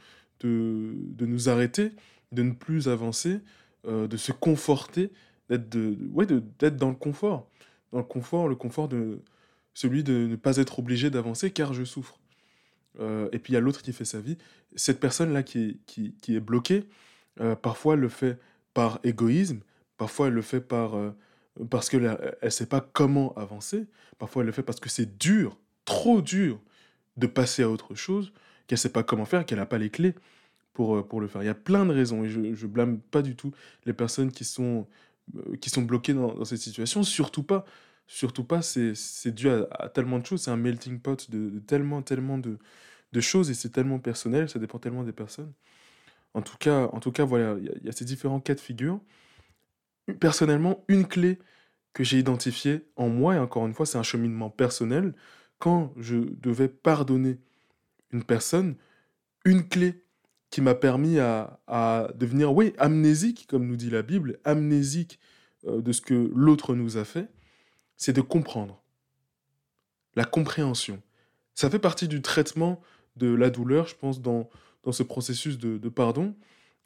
de, 0.41 0.93
de 0.95 1.25
nous 1.25 1.49
arrêter, 1.49 1.91
de 2.31 2.43
ne 2.43 2.51
plus 2.51 2.87
avancer, 2.89 3.39
euh, 3.87 4.07
de 4.07 4.17
se 4.17 4.31
conforter, 4.31 5.11
d'être 5.49 5.69
de, 5.69 5.97
ouais, 6.11 6.25
d'être 6.25 6.77
dans 6.77 6.89
le 6.89 6.95
confort. 6.95 7.49
Dans 7.91 7.99
le 7.99 8.03
confort, 8.03 8.47
le 8.47 8.55
confort 8.55 8.87
de 8.87 9.19
celui 9.73 10.03
de 10.03 10.27
ne 10.27 10.35
pas 10.35 10.57
être 10.57 10.79
obligé 10.79 11.09
d'avancer 11.09 11.51
car 11.51 11.73
je 11.73 11.83
souffre. 11.83 12.19
Euh, 12.99 13.29
et 13.31 13.39
puis 13.39 13.53
il 13.53 13.55
y 13.55 13.57
a 13.57 13.61
l'autre 13.61 13.81
qui 13.81 13.93
fait 13.93 14.05
sa 14.05 14.19
vie. 14.19 14.37
Cette 14.75 14.99
personne-là 14.99 15.43
qui, 15.43 15.79
qui, 15.85 16.15
qui 16.21 16.35
est 16.35 16.39
bloquée, 16.39 16.87
euh, 17.39 17.55
parfois, 17.55 17.93
elle 17.93 18.01
le 18.01 18.09
fait 18.09 18.39
par 18.73 18.99
égoïsme, 19.03 19.59
parfois, 19.97 20.27
elle 20.27 20.33
le 20.33 20.41
fait 20.41 20.61
par, 20.61 20.95
euh, 20.95 21.11
parce 21.69 21.89
qu'elle 21.89 22.37
ne 22.43 22.49
sait 22.49 22.65
pas 22.65 22.81
comment 22.81 23.33
avancer, 23.35 23.85
parfois, 24.17 24.41
elle 24.41 24.47
le 24.47 24.51
fait 24.51 24.63
parce 24.63 24.79
que 24.79 24.89
c'est 24.89 25.17
dur, 25.17 25.57
trop 25.85 26.21
dur 26.21 26.59
de 27.17 27.27
passer 27.27 27.63
à 27.63 27.69
autre 27.69 27.95
chose, 27.95 28.31
qu'elle 28.67 28.77
ne 28.77 28.81
sait 28.81 28.91
pas 28.91 29.03
comment 29.03 29.25
faire, 29.25 29.45
qu'elle 29.45 29.59
n'a 29.59 29.65
pas 29.65 29.77
les 29.77 29.89
clés 29.89 30.13
pour, 30.73 31.07
pour 31.07 31.21
le 31.21 31.27
faire. 31.27 31.41
Il 31.43 31.47
y 31.47 31.49
a 31.49 31.55
plein 31.55 31.85
de 31.85 31.93
raisons, 31.93 32.23
et 32.23 32.29
je 32.29 32.39
ne 32.39 32.67
blâme 32.67 32.99
pas 32.99 33.21
du 33.21 33.35
tout 33.35 33.51
les 33.85 33.93
personnes 33.93 34.31
qui 34.31 34.45
sont, 34.45 34.87
qui 35.61 35.69
sont 35.69 35.81
bloquées 35.81 36.13
dans, 36.13 36.45
cette 36.45 36.59
situation, 36.59 37.03
surtout 37.03 37.43
pas. 37.43 37.65
Surtout 38.07 38.43
pas, 38.45 38.61
c'est 38.61 39.31
dû 39.31 39.49
à, 39.49 39.89
tellement 39.93 40.19
de 40.19 40.25
choses, 40.25 40.43
c'est 40.43 40.51
un 40.51 40.57
melting 40.57 40.99
pot 40.99 41.29
de, 41.29 41.59
tellement, 41.59 42.01
tellement 42.01 42.37
de, 42.37 42.57
de 43.11 43.21
choses, 43.21 43.49
et 43.49 43.53
c'est 43.53 43.69
tellement 43.69 43.99
personnel, 43.99 44.49
ça 44.49 44.59
dépend 44.59 44.79
tellement 44.79 45.03
des 45.03 45.11
personnes. 45.11 45.53
En 46.33 46.41
tout 46.41 46.57
cas, 46.57 46.87
en 46.93 46.99
tout 46.99 47.11
cas 47.11 47.25
voilà, 47.25 47.57
il 47.59 47.85
y, 47.85 47.89
a 47.89 47.91
ces 47.91 48.05
différents 48.05 48.39
cas 48.39 48.55
de 48.55 48.59
figure. 48.59 49.01
Personnellement, 50.19 50.85
une 50.87 51.07
clé 51.07 51.39
que 51.93 52.03
j'ai 52.03 52.19
identifiée 52.19 52.85
en 52.95 53.09
moi, 53.09 53.35
et 53.35 53.39
encore 53.39 53.65
une 53.65 53.73
fois, 53.73 53.85
c'est 53.85 53.97
un 53.97 54.03
cheminement 54.03 54.49
personnel, 54.49 55.13
quand 55.59 55.93
je 55.97 56.17
devais 56.17 56.69
pardonner 56.69 57.39
une 58.11 58.23
personne, 58.23 58.75
une 59.45 59.67
clé 59.67 60.03
qui 60.49 60.61
m'a 60.61 60.75
permis 60.75 61.19
à, 61.19 61.59
devenir, 62.15 62.53
oui, 62.53 62.73
amnésique, 62.77 63.47
comme 63.49 63.67
nous 63.67 63.75
dit 63.75 63.89
la 63.89 64.01
Bible, 64.01 64.39
amnésique 64.45 65.19
euh, 65.65 65.81
de 65.81 65.91
ce 65.91 66.01
que 66.01 66.31
l'autre 66.33 66.75
nous 66.75 66.97
a 66.97 67.03
fait, 67.03 67.27
c'est 67.97 68.13
de 68.13 68.21
comprendre. 68.21 68.81
La 70.15 70.23
compréhension. 70.25 71.01
Ça 71.53 71.69
fait 71.69 71.79
partie 71.79 72.07
du 72.07 72.21
traitement 72.21 72.81
de 73.15 73.33
la 73.33 73.49
douleur, 73.49 73.87
je 73.87 73.95
pense, 73.95 74.21
dans, 74.21 74.49
dans 74.83 74.91
ce 74.91 75.03
processus 75.03 75.57
de, 75.57 75.89
pardon. 75.89 76.35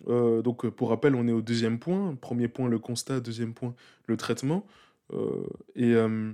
Euh, 0.08 0.41
donc, 0.41 0.68
pour 0.70 0.89
rappel, 0.89 1.13
on 1.15 1.27
est 1.27 1.34
au 1.34 1.41
deuxième 1.41 1.77
point. 1.77 2.15
Premier 2.15 2.48
point, 2.48 2.68
le 2.70 2.80
constat. 2.80 3.20
Deuxième 3.20 3.53
point, 3.53 3.75
le 4.08 4.18
traitement. 4.18 4.65
Euh, 5.13 5.46
et 5.75 5.94
euh, 5.94 6.32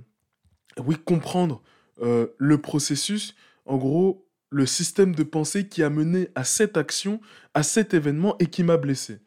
oui, 0.78 0.96
comprendre 1.04 1.62
le 2.00 2.58
processus. 2.58 3.34
En 3.66 3.76
gros, 3.76 4.24
le 4.50 4.66
système 4.66 5.14
de 5.14 5.24
pensée 5.24 5.66
qui 5.66 5.82
a 5.82 5.90
mené 5.90 6.28
à 6.36 6.44
cette 6.44 6.76
action, 6.76 7.20
à 7.54 7.64
cet 7.64 7.92
événement 7.92 8.36
et 8.38 8.46
qui 8.46 8.62
m'a 8.62 8.76
blessé. 8.76 9.18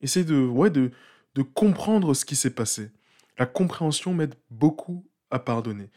Essayer 0.00 0.24
de, 0.24 0.42
ouais, 0.46 0.70
de, 0.70 0.90
de 1.34 1.42
comprendre 1.42 2.14
ce 2.14 2.24
qui 2.24 2.36
s'est 2.36 2.54
passé. 2.54 2.90
La 3.40 3.46
compréhension 3.46 4.12
m'aide 4.12 4.34
beaucoup 4.50 5.02
à 5.30 5.38
pardonner. 5.38 5.88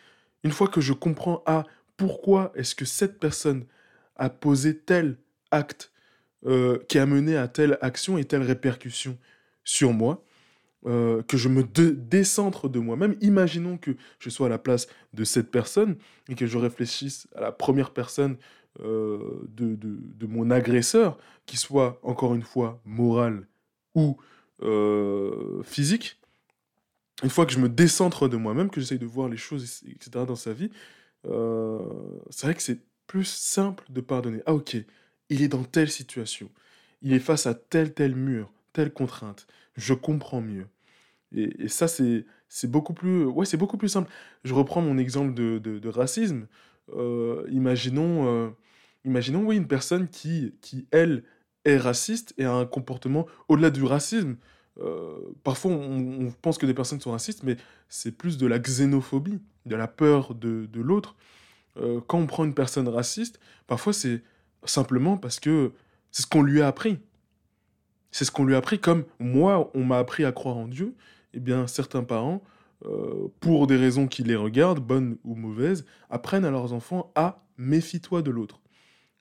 Une 0.45 0.51
fois 0.51 0.69
que 0.69 0.79
je 0.79 0.93
comprends, 0.93 1.43
ah, 1.45 1.65
pourquoi 1.97 2.53
est-ce 2.55 2.73
que 2.73 2.85
cette 2.85 3.19
personne 3.19 3.65
a 4.15 4.29
posé 4.29 4.79
tel 4.79 5.17
acte 5.51 5.91
euh, 6.45 6.79
qui 6.87 6.99
a 6.99 7.05
mené 7.05 7.35
à 7.35 7.49
telle 7.49 7.77
action 7.81 8.17
et 8.17 8.23
telle 8.23 8.43
répercussion 8.43 9.17
sur 9.65 9.91
moi, 9.91 10.23
euh, 10.85 11.21
que 11.23 11.35
je 11.35 11.49
me 11.49 11.63
décentre 11.63 12.69
de 12.69 12.79
moi-même. 12.79 13.17
Imaginons 13.19 13.77
que 13.77 13.91
je 14.19 14.29
sois 14.29 14.47
à 14.47 14.49
la 14.49 14.57
place 14.57 14.87
de 15.11 15.25
cette 15.25 15.51
personne 15.51 15.97
et 16.29 16.35
que 16.35 16.47
je 16.47 16.57
réfléchisse 16.57 17.27
à 17.35 17.41
la 17.41 17.51
première 17.51 17.91
personne 17.91 18.37
euh, 18.79 19.19
de, 19.49 19.75
de, 19.75 20.25
mon 20.27 20.49
agresseur, 20.49 21.17
qui 21.45 21.57
soit 21.57 21.99
encore 22.03 22.35
une 22.35 22.43
fois 22.43 22.81
moral 22.85 23.47
ou 23.95 24.17
physique. 25.65 26.22
Une 27.23 27.29
fois 27.29 27.45
que 27.45 27.53
je 27.53 27.59
me 27.59 27.69
décentre 27.69 28.27
de 28.29 28.37
moi-même, 28.37 28.69
que 28.69 28.81
j'essaye 28.81 28.99
de 28.99 29.05
voir 29.05 29.29
les 29.29 29.37
choses, 29.37 29.83
etc., 29.87 30.25
dans 30.25 30.35
sa 30.35 30.53
vie, 30.53 30.69
euh, 31.27 31.79
c'est 32.29 32.47
vrai 32.47 32.55
que 32.55 32.61
c'est 32.61 32.79
plus 33.07 33.25
simple 33.25 33.85
de 33.89 34.01
pardonner. 34.01 34.41
Ah 34.45 34.53
ok, 34.53 34.77
il 35.29 35.41
est 35.41 35.47
dans 35.47 35.63
telle 35.63 35.89
situation, 35.89 36.49
il 37.01 37.13
est 37.13 37.19
face 37.19 37.47
à 37.47 37.53
tel 37.53 37.93
tel 37.93 38.15
mur, 38.15 38.51
telle 38.73 38.91
contrainte, 38.93 39.47
je 39.75 39.93
comprends 39.93 40.41
mieux. 40.41 40.67
Et, 41.35 41.67
ça, 41.67 41.87
c'est 41.87 42.25
beaucoup 42.65 42.93
plus, 42.93 43.25
ouais, 43.25 43.45
c'est 43.45 43.57
beaucoup 43.57 43.77
plus 43.77 43.89
simple. 43.89 44.11
Je 44.43 44.53
reprends 44.53 44.81
mon 44.81 44.97
exemple 44.97 45.33
de, 45.33 45.57
de, 45.59 45.89
racisme. 45.89 46.47
Euh, 46.93 47.45
imaginons, 47.49 48.27
euh, 48.27 48.49
imaginons, 49.05 49.43
oui, 49.43 49.57
une 49.57 49.67
personne 49.67 50.07
qui, 50.07 50.53
qui, 50.61 50.87
elle, 50.91 51.23
est 51.65 51.77
raciste 51.77 52.33
et 52.37 52.45
a 52.45 52.53
un 52.53 52.65
comportement 52.65 53.25
au-delà 53.47 53.69
du 53.71 53.83
racisme. 53.83 54.35
Euh, 54.81 55.17
parfois, 55.43 55.71
on, 55.71 56.31
pense 56.41 56.57
que 56.57 56.65
des 56.65 56.73
personnes 56.73 56.99
sont 56.99 57.11
racistes, 57.11 57.43
mais 57.43 57.57
c'est 57.89 58.11
plus 58.11 58.37
de 58.37 58.47
la 58.47 58.59
xénophobie, 58.59 59.39
de 59.65 59.75
la 59.75 59.87
peur 59.87 60.33
de, 60.35 60.67
l'autre. 60.75 61.15
Euh, 61.77 61.99
quand 62.07 62.19
on 62.19 62.27
prend 62.27 62.45
une 62.45 62.53
personne 62.53 62.87
raciste, 62.87 63.39
parfois 63.67 63.93
c'est 63.93 64.21
simplement 64.65 65.17
parce 65.17 65.39
que 65.39 65.71
c'est 66.11 66.23
ce 66.23 66.27
qu'on 66.27 66.43
lui 66.43 66.61
a 66.61 66.67
appris. 66.67 66.99
C'est 68.11 68.25
ce 68.25 68.31
qu'on 68.31 68.45
lui 68.45 68.53
a 68.53 68.57
appris, 68.57 68.79
comme 68.79 69.05
moi, 69.19 69.71
on 69.73 69.83
m'a 69.83 69.97
appris 69.97 70.23
à 70.23 70.31
croire 70.31 70.57
en 70.57 70.67
Dieu. 70.67 70.93
Eh 71.33 71.39
bien, 71.39 71.65
certains 71.65 72.03
parents, 72.03 72.43
euh, 72.85 73.27
pour 73.39 73.65
des 73.65 73.77
raisons 73.77 74.07
qui 74.07 74.23
les 74.23 74.35
regardent, 74.35 74.79
bonnes 74.79 75.17
ou 75.23 75.35
mauvaises, 75.35 75.85
apprennent 76.11 76.45
à 76.45 76.51
leurs 76.51 76.73
enfants 76.73 77.11
à 77.15 77.43
méfie-toi 77.57 78.21
de 78.21 78.29
l'autre. 78.29 78.59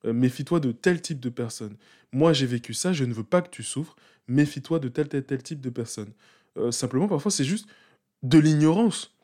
Méfie-toi 0.04 0.60
de 0.60 0.72
tel 0.72 1.00
type 1.00 1.20
de 1.20 1.28
personne. 1.28 1.76
Moi, 2.12 2.32
j'ai 2.32 2.46
vécu 2.46 2.74
ça, 2.74 2.92
je 2.92 3.04
ne 3.04 3.12
veux 3.12 3.24
pas 3.24 3.42
que 3.42 3.50
tu 3.50 3.62
souffres 3.62 3.96
méfie-toi 4.28 4.78
de 4.78 4.88
tel, 4.88 5.08
tel, 5.08 5.24
tel 5.24 5.42
type 5.42 5.60
de 5.60 5.70
personne. 5.70 6.12
Euh, 6.56 6.70
simplement, 6.70 7.08
parfois, 7.08 7.30
c'est 7.30 7.44
juste 7.44 7.68
de 8.22 8.38
l'ignorance 8.38 9.14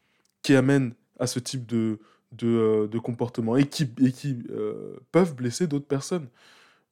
qui 0.42 0.54
amène 0.54 0.94
à 1.18 1.26
ce 1.26 1.38
type 1.38 1.66
de, 1.66 1.98
de, 2.32 2.88
euh, 2.92 3.00
comportement 3.00 3.56
et 3.56 3.66
qui, 3.66 3.90
et 4.00 4.12
qui 4.12 4.38
euh, 4.50 4.96
peuvent 5.12 5.34
blesser 5.34 5.66
d'autres 5.66 5.86
personnes. 5.86 6.28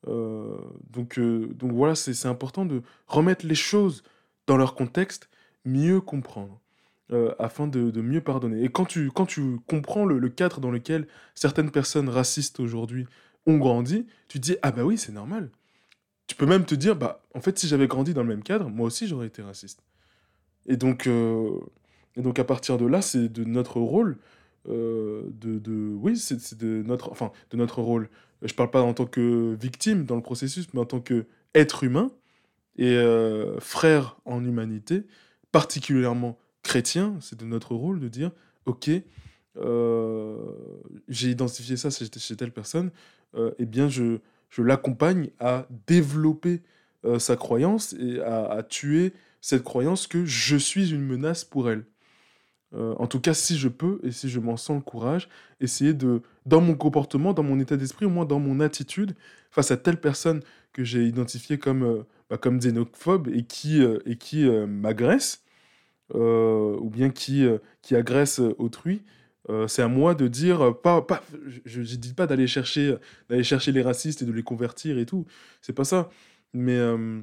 donc, 0.07 1.19
donc 1.19 1.73
voilà, 1.73 1.95
c'est 1.97 2.28
important 2.28 2.64
de 2.64 2.83
remettre 3.09 3.45
les 3.45 3.57
choses 3.57 4.05
dans 4.47 4.57
leur 4.57 4.75
contexte, 4.75 5.28
mieux 5.64 6.00
comprendre. 6.00 6.61
afin 7.38 7.66
de, 7.69 8.00
mieux 8.00 8.21
pardonner. 8.21 8.62
Et 8.64 8.69
quand 8.69 8.85
tu, 8.85 9.11
quand 9.11 9.26
tu 9.26 9.59
comprends 9.66 10.05
le 10.05 10.28
cadre 10.28 10.61
dans 10.61 10.71
lequel 10.71 11.07
certaines 11.35 11.71
personnes 11.71 12.09
racistes 12.09 12.61
aujourd'hui 12.61 13.07
ont 13.47 13.59
grandi, 13.59 14.07
tu 14.29 14.38
dis, 14.38 14.57
ah 14.62 14.73
bah 14.73 14.85
oui, 14.85 14.99
c'est 14.99 15.12
normal 15.12 15.50
tu 16.26 16.35
peux 16.35 16.47
même 16.47 16.65
te 16.65 16.75
dire, 16.75 16.97
bah, 16.97 17.23
en 17.35 17.41
fait, 17.41 17.59
si 17.59 17.69
j'avais 17.69 17.87
grandi 17.87 18.12
dans 18.15 18.23
le 18.23 18.29
même 18.29 18.43
cadre, 18.43 18.69
moi 18.69 18.87
aussi, 18.87 19.07
j'aurais 19.07 19.26
été 19.26 19.43
raciste. 19.43 19.83
Et 20.67 20.76
donc, 20.76 21.07
euh, 21.07 21.61
et 22.17 22.23
donc 22.23 22.38
à 22.38 22.45
partir 22.45 22.79
de 22.79 22.87
là, 22.87 23.03
c'est 23.03 23.29
de 23.29 23.45
notre 23.45 23.81
rôle, 23.81 24.19
euh, 24.69 25.23
de, 25.41 25.59
de, 25.59 25.95
oui, 25.95 26.17
c'est 26.17 26.59
de 26.59 26.83
notre, 26.83 27.12
enfin, 27.12 27.31
de 27.50 27.57
notre 27.57 27.81
rôle. 27.81 28.09
Je 28.43 28.53
parle 28.55 28.71
pas 28.71 28.83
en 28.83 28.95
tant 28.95 29.07
que 29.07 29.57
victime 29.61 30.05
dans 30.05 30.17
le 30.17 30.23
processus, 30.23 30.67
mais 30.75 30.81
en 30.81 30.85
tant 30.85 31.00
que 31.00 31.26
être 31.55 31.85
humain 31.85 32.11
et 32.76 32.97
euh, 32.97 33.61
frère 33.61 34.19
en 34.25 34.45
humanité, 34.45 35.07
particulièrement 35.53 36.37
chrétien, 36.62 37.17
c'est 37.21 37.38
de 37.38 37.45
notre 37.45 37.75
rôle 37.75 38.00
de 38.00 38.09
dire, 38.09 38.33
ok, 38.67 38.91
j'ai 41.09 41.31
identifié 41.31 41.76
ça 41.76 41.88
chez 41.91 42.37
telle 42.37 42.53
personne, 42.53 42.91
eh 43.59 43.66
bien, 43.66 43.88
je 43.88 44.19
je 44.57 44.62
l'accompagne 44.62 45.31
à 45.38 45.66
développer 45.87 46.62
euh, 47.05 47.19
sa 47.19 47.37
croyance 47.37 47.95
et 47.95 48.21
à, 48.21 48.62
tuer 48.62 49.12
cette 49.40 49.62
croyance 49.62 50.07
que 50.07 50.25
je 50.25 50.57
suis 50.57 50.93
une 50.93 51.07
menace 51.07 51.45
pour 51.45 51.71
elle. 51.71 51.85
Euh, 52.75 52.95
en 52.99 53.07
tout 53.07 53.21
cas, 53.21 53.35
si 53.35 53.57
je 53.57 53.69
peux 53.69 54.00
et 54.02 54.11
si 54.11 54.28
je 54.28 54.40
m'en 54.40 54.57
sens 54.57 54.76
le 54.76 54.83
courage, 54.83 55.28
essayer 55.61 55.95
de, 55.95 56.23
dans 56.47 56.61
mon 56.61 56.75
comportement, 56.75 57.33
dans 57.33 57.43
mon 57.43 57.61
état 57.61 57.76
d'esprit, 57.76 58.07
au 58.07 58.11
moins 58.11 58.25
dans 58.25 58.40
mon 58.40 58.61
attitude, 58.61 59.14
face 59.50 59.71
à 59.71 59.76
telle 59.76 60.01
personne 60.01 60.42
que 60.72 60.85
j'ai 60.85 61.05
identifiée 61.05 61.59
comme, 61.59 61.83
euh, 61.85 62.03
bah, 62.29 62.38
comme 62.38 62.59
xénophobe 62.59 63.29
et 63.29 63.44
qui, 63.44 63.83
et 63.83 64.16
qui 64.16 64.49
m'agresse, 64.49 65.44
ou 66.14 66.90
bien 66.90 67.11
qui, 67.11 67.46
qui 67.83 67.94
agresse 67.94 68.40
autrui, 68.59 69.03
euh, 69.48 69.68
c'est 69.68 69.82
à 69.82 69.88
moi 69.88 70.14
de 70.14 70.28
dire, 70.28 70.61
euh, 70.61 70.72
pas, 70.72 71.02
pas, 71.02 71.22
je 71.64 71.80
ne 71.80 71.85
dis 71.85 72.14
pas 72.14 72.26
d'aller 72.26 72.46
chercher, 72.46 72.96
d'aller 73.28 73.44
chercher 73.44 73.72
les 73.72 73.82
racistes 73.82 74.22
et 74.22 74.24
de 74.24 74.32
les 74.32 74.42
convertir 74.42 74.98
et 74.98 75.06
tout. 75.06 75.26
C'est 75.62 75.72
pas 75.72 75.85
ça. 75.85 76.11
Mais 76.52 76.76
euh, 76.76 77.20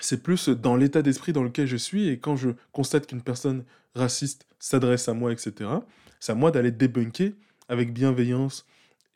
c'est 0.00 0.22
plus 0.22 0.48
dans 0.48 0.76
l'état 0.76 1.02
d'esprit 1.02 1.32
dans 1.32 1.44
lequel 1.44 1.66
je 1.66 1.76
suis 1.76 2.08
et 2.08 2.18
quand 2.18 2.36
je 2.36 2.50
constate 2.72 3.06
qu'une 3.06 3.22
personne 3.22 3.64
raciste 3.94 4.46
s'adresse 4.58 5.08
à 5.08 5.14
moi, 5.14 5.32
etc. 5.32 5.70
C'est 6.18 6.32
à 6.32 6.34
moi 6.34 6.50
d'aller 6.50 6.72
débunker 6.72 7.32
avec 7.68 7.92
bienveillance 7.92 8.66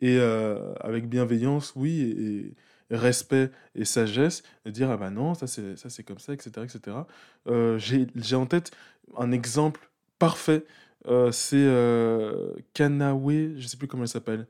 et 0.01 0.17
avec 0.79 1.09
bienveillance, 1.09 1.73
oui, 1.75 2.01
et, 2.89 2.95
respect 2.95 3.51
et 3.75 3.85
sagesse, 3.85 4.43
de 4.65 4.71
dire 4.71 4.89
ah 4.89 4.97
bah 4.97 5.09
non, 5.09 5.33
ça 5.33 5.45
c'est 5.45 5.77
ça 5.77 5.89
c'est 5.89 6.03
comme 6.03 6.19
ça, 6.19 6.33
etc., 6.33 6.51
etc. 6.63 6.97
j'ai 7.77 8.35
en 8.35 8.45
tête 8.45 8.71
un 9.17 9.31
exemple 9.31 9.91
parfait 10.17 10.65
c'est 11.05 11.55
euh, 11.57 12.51
Kanawe, 12.73 13.57
je 13.57 13.67
sais 13.67 13.77
plus 13.77 13.87
comment 13.87 14.03
elle 14.03 14.09
s'appelle. 14.09 14.47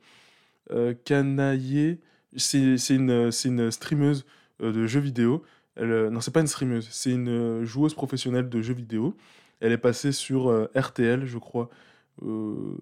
Euh, 0.72 0.94
Kanaye, 1.06 2.00
c'est 2.36 2.76
une, 2.90 3.32
une 3.46 3.72
streameuse 3.72 4.26
euh, 4.62 4.72
de 4.72 4.88
jeux 4.88 5.00
vidéo. 5.00 5.44
Elle, 5.76 6.10
non, 6.10 6.22
c'est 6.22 6.32
pas 6.32 6.42
une 6.42 6.48
streameuse, 6.48 6.88
c'est 6.92 7.12
une 7.12 7.64
joueuse 7.64 7.94
professionnelle 7.94 8.50
de 8.50 8.62
jeux 8.62 8.74
vidéo. 8.74 9.16
Elle 9.62 9.72
est 9.72 9.78
passée 9.78 10.12
sur 10.12 10.70
RTL, 10.76 11.26
je 11.26 11.38
crois. 11.38 11.70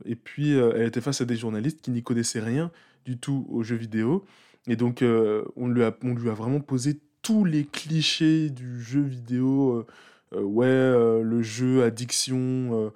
et 0.06 0.16
puis, 0.16 0.54
elle 0.54 0.88
était 0.88 1.02
face 1.02 1.22
à 1.22 1.26
des 1.26 1.36
journalistes 1.36 1.82
qui 1.82 1.92
n'y 1.92 2.04
connaissaient 2.04 2.40
rien 2.40 2.72
du 3.06 3.18
tout 3.18 3.48
aux 3.50 3.64
jeux 3.64 3.76
vidéo. 3.76 4.26
Et 4.68 4.76
donc, 4.76 5.04
on, 5.04 5.68
lui 5.68 5.84
a, 5.84 5.96
on 6.04 6.14
lui 6.14 6.30
a 6.30 6.34
vraiment 6.34 6.60
posé 6.60 7.00
tous 7.22 7.46
les 7.46 7.66
clichés 7.66 8.50
du 8.50 8.82
jeu 8.82 9.02
vidéo. 9.02 9.86
ouais, 10.32 10.66
le 10.66 11.42
jeu, 11.42 11.84
addiction, 11.84 12.38
euh, 12.74 12.90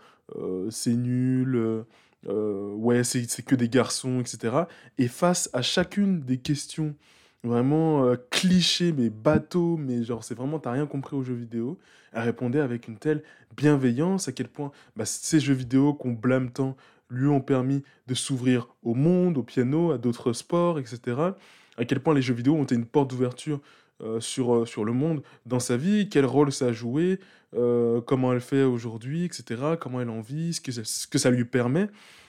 c'est 0.69 0.95
nul, 0.95 1.55
euh, 1.55 1.83
euh, 2.27 2.73
ouais, 2.73 3.03
c'est 3.03 3.45
que 3.45 3.55
des 3.55 3.69
garçons, 3.69 4.19
etc. 4.19 4.63
Et 4.97 5.07
face 5.07 5.49
à 5.53 5.61
chacune 5.61 6.21
des 6.21 6.37
questions 6.37 6.95
vraiment 7.43 8.13
clichés, 8.29 8.91
mais 8.91 9.09
bateaux, 9.09 9.75
mais 9.77 10.03
genre 10.03 10.23
c'est 10.23 10.35
vraiment, 10.35 10.59
t'as 10.59 10.71
rien 10.71 10.85
compris 10.85 11.15
aux 11.15 11.23
jeux 11.23 11.33
vidéo, 11.33 11.79
elle 12.13 12.21
répondait 12.23 12.59
avec 12.59 12.87
une 12.87 12.97
telle 12.97 13.23
bienveillance 13.57 14.27
à 14.27 14.31
quel 14.31 14.47
point 14.47 14.71
bah, 14.95 15.05
ces 15.05 15.39
jeux 15.39 15.55
vidéo 15.55 15.93
qu'on 15.93 16.11
blâme 16.11 16.51
tant 16.51 16.75
lui 17.09 17.27
ont 17.27 17.41
permis 17.41 17.83
de 18.07 18.13
s'ouvrir 18.13 18.67
au 18.83 18.93
monde, 18.93 19.37
au 19.37 19.43
piano, 19.43 19.91
à 19.91 19.97
d'autres 19.97 20.33
sports, 20.33 20.79
etc. 20.79 20.99
À 21.77 21.85
quel 21.85 21.99
point 21.99 22.13
les 22.13 22.21
jeux 22.21 22.33
vidéo 22.33 22.55
ont 22.55 22.63
été 22.63 22.75
une 22.75 22.85
porte 22.85 23.09
d'ouverture 23.09 23.59
euh, 24.03 24.19
sur, 24.19 24.55
euh, 24.55 24.65
sur 24.65 24.83
le 24.83 24.93
monde 24.93 25.21
dans 25.45 25.59
sa 25.59 25.77
vie, 25.77 26.09
quel 26.09 26.25
rôle 26.25 26.51
ça 26.51 26.67
a 26.67 26.71
joué, 26.71 27.19
euh, 27.55 28.01
comment 28.01 28.33
elle 28.33 28.41
fait 28.41 28.63
aujourd'hui, 28.63 29.25
etc., 29.25 29.61
comment 29.79 30.01
elle 30.01 30.09
en 30.09 30.21
vit, 30.21 30.53
ce 30.53 30.61
que, 30.61 30.71
ce 30.71 31.05
que 31.05 31.19
ça 31.19 31.29
lui 31.29 31.45
permet. 31.45 31.87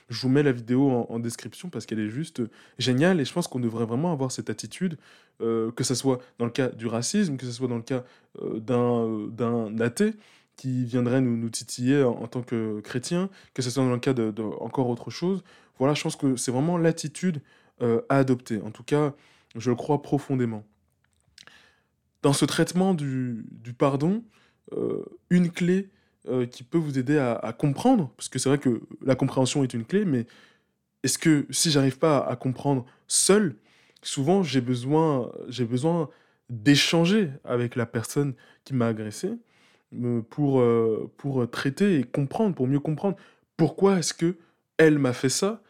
Je 0.09 0.21
vous 0.21 0.29
mets 0.29 0.43
la 0.43 0.51
vidéo 0.51 1.07
en, 1.09 1.17
description 1.19 1.69
parce 1.69 1.87
qu'elle 1.87 1.99
est 1.99 2.09
juste 2.09 2.43
géniale 2.77 3.19
et 3.19 3.25
je 3.25 3.33
pense 3.33 3.47
qu'on 3.47 3.59
devrait 3.59 3.85
vraiment 3.85 4.11
avoir 4.11 4.31
cette 4.31 4.49
attitude, 4.49 4.97
que 5.39 5.83
ce 5.83 5.95
soit 5.95 6.19
dans 6.37 6.45
le 6.45 6.51
cas 6.51 6.67
du 6.67 6.87
racisme, 6.87 7.37
que 7.37 7.45
ce 7.45 7.53
soit 7.53 7.69
dans 7.69 7.77
le 7.77 7.81
cas 7.81 8.03
d'un 8.35 9.79
athée 9.79 10.13
qui 10.57 10.83
viendrait 10.85 11.21
nous, 11.21 11.37
nous 11.37 11.49
titiller 11.49 12.03
en, 12.03 12.27
tant 12.27 12.43
que 12.43 12.81
chrétien, 12.81 13.29
que 13.53 13.61
ce 13.61 13.69
soit 13.69 13.83
dans 13.83 13.93
le 13.93 13.97
cas 13.97 14.13
de, 14.13 14.31
encore 14.59 14.89
autre 14.89 15.09
chose. 15.09 15.41
Voilà, 15.79 15.93
je 15.93 16.03
pense 16.03 16.17
que 16.17 16.35
c'est 16.35 16.51
vraiment 16.51 16.77
l'attitude 16.77 17.41
à 17.81 18.17
adopter. 18.17 18.61
En 18.61 18.71
tout 18.71 18.83
cas, 18.83 19.13
je 19.55 19.69
le 19.69 19.75
crois 19.75 20.01
profondément 20.01 20.65
dans 22.23 22.33
ce 22.33 22.45
traitement 22.45 22.93
du, 22.95 23.45
pardon, 23.77 24.23
euh, 24.71 25.03
une 25.29 25.51
clé 25.51 25.89
euh, 26.27 26.45
qui 26.47 26.63
peut 26.63 26.77
vous 26.77 26.97
aider 26.97 27.17
à, 27.17 27.53
comprendre, 27.53 28.11
parce 28.17 28.29
que 28.29 28.39
c'est 28.39 28.49
vrai 28.49 28.57
que 28.57 28.81
la 29.05 29.15
compréhension 29.15 29.63
est 29.63 29.73
une 29.73 29.85
clé, 29.85 30.05
mais 30.05 30.25
est-ce 31.03 31.17
que 31.17 31.45
si 31.49 31.69
j'arrive 31.69 31.99
pas 31.99 32.19
à, 32.19 32.35
comprendre 32.37 32.85
seul, 33.07 33.57
souvent 34.01 34.41
j'ai 34.41 34.61
besoin, 34.61 35.29
d'échanger 36.49 37.29
avec 37.43 37.75
la 37.75 37.85
personne 37.85 38.33
qui 38.63 38.73
m'a 38.73 38.87
agressé 38.87 39.31
pour, 40.29 40.61
euh, 40.61 41.11
pour 41.17 41.49
traiter 41.49 41.99
et 41.99 42.03
comprendre, 42.03 42.55
pour 42.55 42.67
mieux 42.67 42.79
comprendre 42.79 43.17
pourquoi 43.57 43.99
est-ce 43.99 44.13
que 44.13 44.37
elle 44.77 44.97
m'a 44.97 45.13
fait 45.13 45.29
ça, 45.29 45.61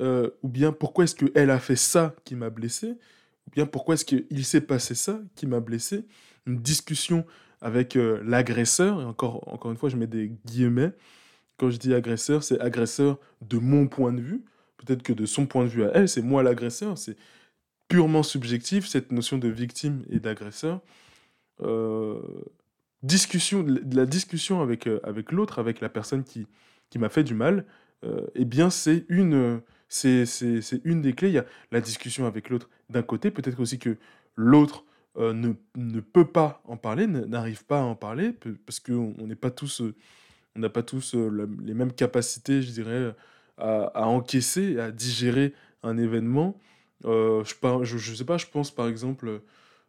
ou 0.00 0.48
bien 0.48 0.72
pourquoi 0.72 1.04
est-ce 1.04 1.14
qu'elle 1.14 1.50
a 1.50 1.58
fait 1.58 1.76
ça 1.76 2.14
qui 2.24 2.34
m'a 2.34 2.50
blessé, 2.50 2.96
bien 3.52 3.66
pourquoi 3.66 3.94
est-ce 3.94 4.04
qu'il 4.04 4.44
s'est 4.44 4.60
passé 4.60 4.94
ça 4.94 5.20
qui 5.34 5.46
m'a 5.46 5.60
blessé 5.60 6.06
Une 6.46 6.58
discussion 6.58 7.24
avec 7.60 7.96
euh, 7.96 8.20
l'agresseur, 8.24 8.98
encore, 9.06 9.46
encore 9.48 9.70
une 9.70 9.76
fois, 9.76 9.88
je 9.88 9.96
mets 9.96 10.06
des 10.06 10.32
guillemets. 10.46 10.92
Quand 11.56 11.70
je 11.70 11.76
dis 11.76 11.94
agresseur, 11.94 12.42
c'est 12.42 12.60
agresseur 12.60 13.18
de 13.40 13.58
mon 13.58 13.86
point 13.86 14.12
de 14.12 14.20
vue. 14.20 14.44
Peut-être 14.78 15.02
que 15.02 15.12
de 15.12 15.26
son 15.26 15.46
point 15.46 15.64
de 15.64 15.68
vue 15.68 15.84
à 15.84 15.92
elle, 15.94 16.08
c'est 16.08 16.22
moi 16.22 16.42
l'agresseur. 16.42 16.98
C'est 16.98 17.16
purement 17.88 18.22
subjectif, 18.22 18.86
cette 18.86 19.12
notion 19.12 19.38
de 19.38 19.48
victime 19.48 20.02
et 20.10 20.18
d'agresseur. 20.18 20.80
Euh, 21.60 22.20
discussion, 23.02 23.64
la 23.92 24.06
discussion 24.06 24.62
avec, 24.62 24.86
euh, 24.86 24.98
avec 25.04 25.30
l'autre, 25.30 25.58
avec 25.58 25.80
la 25.80 25.88
personne 25.88 26.24
qui, 26.24 26.46
qui 26.90 26.98
m'a 26.98 27.08
fait 27.08 27.24
du 27.24 27.34
mal, 27.34 27.64
euh, 28.04 28.26
eh 28.34 28.44
bien, 28.44 28.70
c'est 28.70 29.04
une, 29.08 29.60
c'est, 29.92 30.80
une 30.84 31.02
des 31.02 31.12
clés. 31.12 31.28
Il 31.28 31.34
y 31.34 31.38
a 31.38 31.44
la 31.70 31.80
discussion 31.80 32.26
avec 32.26 32.48
l'autre 32.48 32.68
d'un 32.88 33.02
côté, 33.02 33.30
peut-être 33.30 33.60
aussi 33.60 33.78
que 33.78 33.96
l'autre 34.36 34.84
euh, 35.18 35.32
ne, 35.34 35.52
ne 35.76 36.00
peut 36.00 36.24
pas 36.26 36.62
en 36.64 36.76
parler, 36.76 37.06
n'arrive 37.06 37.64
pas 37.64 37.80
à 37.80 37.82
en 37.82 37.94
parler, 37.94 38.34
parce 38.64 38.80
qu'on 38.80 39.14
on 39.18 39.26
n'est 39.26 39.34
pas 39.36 39.50
tous, 39.50 39.82
euh, 39.82 39.94
on 40.56 40.60
n'a 40.60 40.70
pas 40.70 40.82
tous 40.82 41.14
euh, 41.14 41.48
les 41.62 41.74
mêmes 41.74 41.92
capacités, 41.92 42.62
je 42.62 42.70
dirais, 42.70 43.14
à, 43.58 43.84
à 43.94 44.04
encaisser, 44.06 44.78
à 44.80 44.90
digérer 44.90 45.52
un 45.82 45.98
événement. 45.98 46.58
Je, 47.04 47.54
par- 47.60 47.84
je, 47.84 47.98
je 47.98 48.14
sais 48.14 48.24
pas, 48.24 48.38
je 48.38 48.46
pense 48.46 48.70
par 48.70 48.86
exemple 48.88 49.42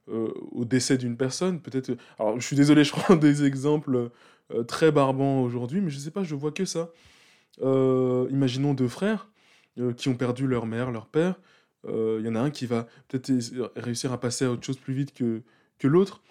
au 0.08 0.66
décès 0.66 0.98
d'une 0.98 1.16
personne, 1.16 1.62
peut-être. 1.62 1.96
Alors, 2.20 2.38
je 2.40 2.46
suis 2.46 2.58
désolé, 2.58 2.84
je 2.84 2.92
prends 2.92 3.16
des 3.16 3.46
exemples 3.46 4.10
très 4.68 4.92
barbants 4.92 5.42
aujourd'hui, 5.44 5.80
mais 5.80 5.90
je 5.92 6.00
sais 6.00 6.12
pas, 6.12 6.24
je 6.24 6.36
vois 6.36 6.52
que 6.52 6.66
ça. 6.66 6.90
Imaginons 7.62 8.74
deux 8.74 8.90
frères 8.90 9.30
euh, 9.80 9.92
qui 9.92 10.08
ont 10.08 10.14
perdu 10.16 10.46
leur 10.46 10.68
mère, 10.68 10.92
leur 10.92 11.08
père. 11.08 11.34
Euh, 11.88 12.18
Il 12.20 12.28
y 12.28 12.30
en 12.30 12.36
a 12.36 12.40
un 12.40 12.52
qui 12.52 12.68
va 12.68 12.88
peut-être 13.08 13.32
réussir 13.76 14.14
à 14.14 14.20
passer 14.20 14.46
à 14.46 14.52
autre 14.52 14.64
chose 14.64 14.78
plus 14.78 14.94
vite 14.94 15.16
que, 15.16 15.42
que 15.80 15.88
l'autre. 15.88 16.22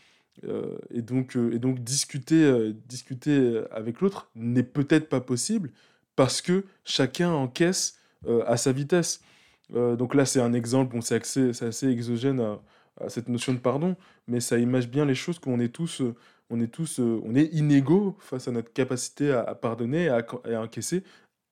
Euh, 0.44 0.78
et, 0.90 1.02
donc, 1.02 1.36
et 1.36 1.58
donc 1.58 1.80
discuter, 1.80 2.72
discuter 2.86 3.62
avec 3.72 4.00
l'autre 4.00 4.30
n'est 4.36 4.62
peut-être 4.62 5.08
pas 5.08 5.20
possible 5.20 5.70
parce 6.14 6.40
que 6.40 6.64
chacun 6.84 7.30
encaisse 7.32 7.98
à 8.46 8.56
sa 8.56 8.70
vitesse. 8.70 9.22
Donc 9.70 10.14
là, 10.14 10.24
c'est 10.24 10.40
un 10.40 10.52
exemple, 10.52 10.94
bon, 10.94 11.00
c'est 11.00 11.16
assez, 11.16 11.64
assez 11.64 11.88
exogène 11.88 12.40
à, 12.40 13.08
cette 13.08 13.28
notion 13.28 13.52
de 13.52 13.58
pardon, 13.58 13.96
mais 14.28 14.38
ça 14.40 14.58
image 14.58 14.88
bien 14.88 15.04
les 15.04 15.14
choses 15.16 15.40
qu'on 15.40 15.58
est 15.58 15.70
tous, 15.74 16.02
on 16.50 16.60
est 16.60 16.68
tous, 16.68 17.00
on 17.00 17.34
est 17.34 17.46
inégaux 17.52 18.16
face 18.20 18.46
à 18.46 18.52
notre 18.52 18.72
capacité 18.72 19.32
à, 19.32 19.42
à 19.42 19.54
pardonner, 19.54 20.08
à, 20.08 20.24
à 20.44 20.60
encaisser 20.60 21.02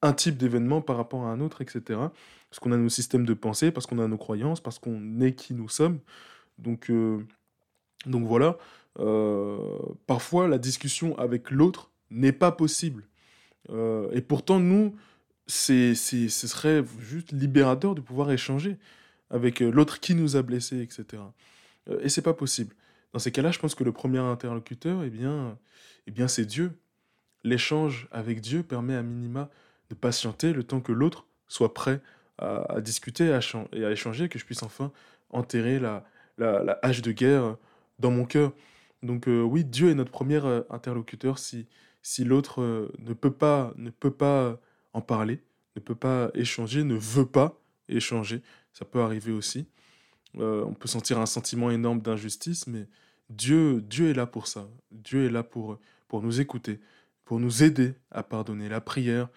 un 0.03 0.13
type 0.13 0.37
d'événement 0.37 0.81
par 0.81 0.97
rapport 0.97 1.25
à 1.25 1.31
un 1.31 1.41
autre, 1.41 1.61
etc. 1.63 2.01
Parce 2.49 2.59
qu'on 2.61 2.73
a 2.73 2.77
nos 2.77 2.89
systèmes 2.89 3.27
de 3.27 3.35
pensée, 3.35 3.71
parce 3.71 3.87
qu'on 3.87 3.99
a 3.99 4.09
nos 4.09 4.17
croyances, 4.17 4.61
parce 4.61 4.79
qu'on 4.79 5.21
est 5.21 5.35
qui 5.35 5.55
nous 5.55 5.69
sommes. 5.69 6.01
Donc, 6.59 6.91
euh, 6.91 7.27
donc 8.07 8.27
voilà, 8.27 8.57
euh, 8.99 9.59
parfois 10.07 10.49
la 10.49 10.59
discussion 10.59 11.17
avec 11.19 11.51
l'autre 11.51 11.91
n'est 12.11 12.33
pas 12.33 12.53
possible. 12.53 13.05
Euh, 13.71 14.11
et 14.13 14.21
pourtant, 14.23 14.59
nous, 14.59 14.97
c'est, 15.47 15.95
ce 15.95 16.29
serait 16.29 16.85
juste 16.99 17.33
libérateur 17.33 17.95
de 17.95 18.01
pouvoir 18.01 18.31
échanger 18.31 18.79
avec 19.31 19.61
l'autre 19.61 20.01
qui 20.01 20.15
nous 20.15 20.37
a 20.37 20.43
blessés, 20.43 20.81
etc. 20.81 21.23
Et 22.01 22.09
c'est 22.09 22.23
pas 22.23 22.35
possible. 22.35 22.75
Dans 23.13 23.19
ces 23.19 23.33
cas-là, 23.33 23.51
je 23.51 23.59
pense 23.59 23.75
que 23.75 23.85
le 23.85 23.93
premier 23.93 24.19
interlocuteur, 24.19 25.03
eh 25.05 25.11
bien, 25.11 25.59
eh 26.07 26.11
bien 26.11 26.29
c'est 26.29 26.45
Dieu. 26.45 26.73
L'échange 27.43 28.09
avec 28.13 28.41
Dieu 28.41 28.63
permet 28.63 28.95
à 28.95 29.03
minima 29.03 29.51
de 29.91 29.95
patienter 29.95 30.53
le 30.53 30.63
temps 30.63 30.81
que 30.81 30.93
l'autre 30.93 31.27
soit 31.49 31.75
prêt 31.75 32.01
à, 32.39 32.81
discuter 32.81 33.27
et 33.27 33.85
à 33.85 33.91
échanger, 33.91 34.29
que 34.31 34.39
je 34.39 34.47
puisse 34.47 34.63
enfin 34.63 34.93
enterrer 35.29 35.79
la, 35.79 36.07
hache 36.83 37.03
de 37.03 37.13
guerre 37.13 37.57
dans 37.99 38.11
mon 38.11 38.25
cœur. 38.25 38.53
Donc 39.03 39.29
euh, 39.29 39.43
oui, 39.43 39.65
Dieu 39.65 39.91
est 39.91 39.95
notre 39.95 40.11
premier 40.11 40.45
euh, 40.45 40.63
interlocuteur 40.71 41.39
si, 41.39 41.67
si 42.03 42.25
l'autre 42.25 42.63
euh, 42.63 42.93
ne 42.99 43.13
peut 43.13 43.33
pas, 43.33 43.73
ne 43.77 43.91
peut 43.91 44.11
pas 44.11 44.59
en 44.93 45.01
parler, 45.01 45.43
ne 45.77 45.81
peut 45.81 45.95
pas 45.95 46.31
échanger, 46.35 46.85
ne 46.85 46.95
veut 46.95 47.27
pas 47.27 47.61
échanger. 47.89 48.43
Ça 48.73 48.85
peut 48.85 49.01
arriver 49.01 49.33
aussi. 49.33 49.67
On 50.35 50.75
peut 50.75 50.87
sentir 50.87 51.19
un 51.19 51.27
sentiment 51.27 51.73
énorme 51.73 52.01
d'injustice, 52.01 52.69
mais 52.69 52.87
Dieu, 53.31 53.81
Dieu 53.81 54.11
est 54.11 54.15
là 54.15 54.27
pour 54.27 54.47
ça. 54.47 54.69
Dieu 54.93 55.27
est 55.27 55.31
là 55.31 55.43
pour, 55.43 55.79
pour 56.07 56.23
nous 56.23 56.41
écouter, 56.41 56.79
pour 57.25 57.41
nous 57.41 57.65
aider 57.65 57.95
à 58.13 58.23
pardonner. 58.23 58.69
La 58.69 58.81
prière, 58.81 59.29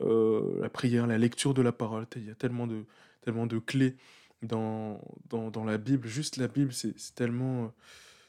euh, 0.00 0.60
la 0.60 0.68
prière, 0.68 1.06
la 1.06 1.18
lecture 1.18 1.54
de 1.54 1.62
la 1.62 1.72
parole, 1.72 2.06
il 2.16 2.26
y 2.26 2.30
a 2.30 2.34
tellement 2.34 2.66
de, 2.66 2.84
tellement 3.22 3.46
de 3.46 3.58
clés 3.58 3.96
dans, 4.42 5.00
dans, 5.28 5.64
la 5.64 5.78
Bible. 5.78 6.06
Juste 6.06 6.36
la 6.36 6.48
Bible, 6.48 6.72
c'est 6.72 6.94
tellement, 7.14 7.72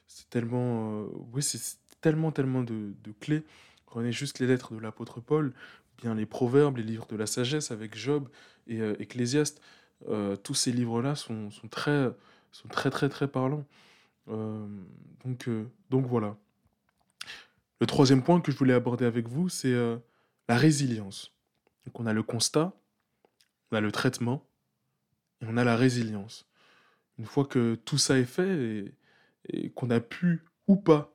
c'est 0.07 0.29
tellement, 0.29 1.01
euh, 1.01 1.07
oui, 1.33 1.43
c'est 1.43 1.77
tellement, 2.01 2.31
tellement 2.31 2.63
de, 2.63 2.93
de 3.03 3.11
clés. 3.19 3.43
Prenez 3.85 4.11
juste 4.11 4.39
les 4.39 4.47
lettres 4.47 4.73
de 4.73 4.79
l'apôtre 4.79 5.19
Paul, 5.19 5.53
bien 6.01 6.15
les 6.15 6.25
proverbes, 6.25 6.77
les 6.77 6.83
livres 6.83 7.07
de 7.07 7.15
la 7.15 7.25
sagesse 7.25 7.71
avec 7.71 7.95
Job 7.97 8.29
et 8.67 8.81
euh, 8.81 8.95
Ecclésiaste. 8.99 9.61
Euh, 10.07 10.35
tous 10.35 10.53
ces 10.53 10.71
livres-là 10.71 11.15
sont, 11.15 11.51
sont 11.51 11.67
très, 11.67 12.09
sont 12.51 12.67
très, 12.69 12.89
très, 12.89 13.09
très 13.09 13.27
parlants. 13.27 13.65
Euh, 14.29 14.67
donc, 15.25 15.47
euh, 15.47 15.65
donc 15.89 16.05
voilà. 16.05 16.37
Le 17.81 17.87
troisième 17.87 18.23
point 18.23 18.41
que 18.41 18.51
je 18.51 18.57
voulais 18.57 18.73
aborder 18.73 19.05
avec 19.05 19.27
vous, 19.27 19.49
c'est 19.49 19.73
euh, 19.73 19.97
la 20.47 20.57
résilience. 20.57 21.33
Donc 21.89 21.99
on 21.99 22.05
a 22.05 22.13
le 22.13 22.21
constat, 22.21 22.71
on 23.71 23.77
a 23.77 23.81
le 23.81 23.91
traitement 23.91 24.47
et 25.41 25.47
on 25.47 25.57
a 25.57 25.63
la 25.63 25.75
résilience. 25.75 26.47
Une 27.17 27.25
fois 27.25 27.45
que 27.45 27.73
tout 27.83 27.97
ça 27.97 28.19
est 28.19 28.25
fait 28.25 28.47
et, 28.47 28.93
et 29.45 29.71
qu'on 29.71 29.89
a 29.89 29.99
pu 29.99 30.45
ou 30.67 30.75
pas 30.75 31.11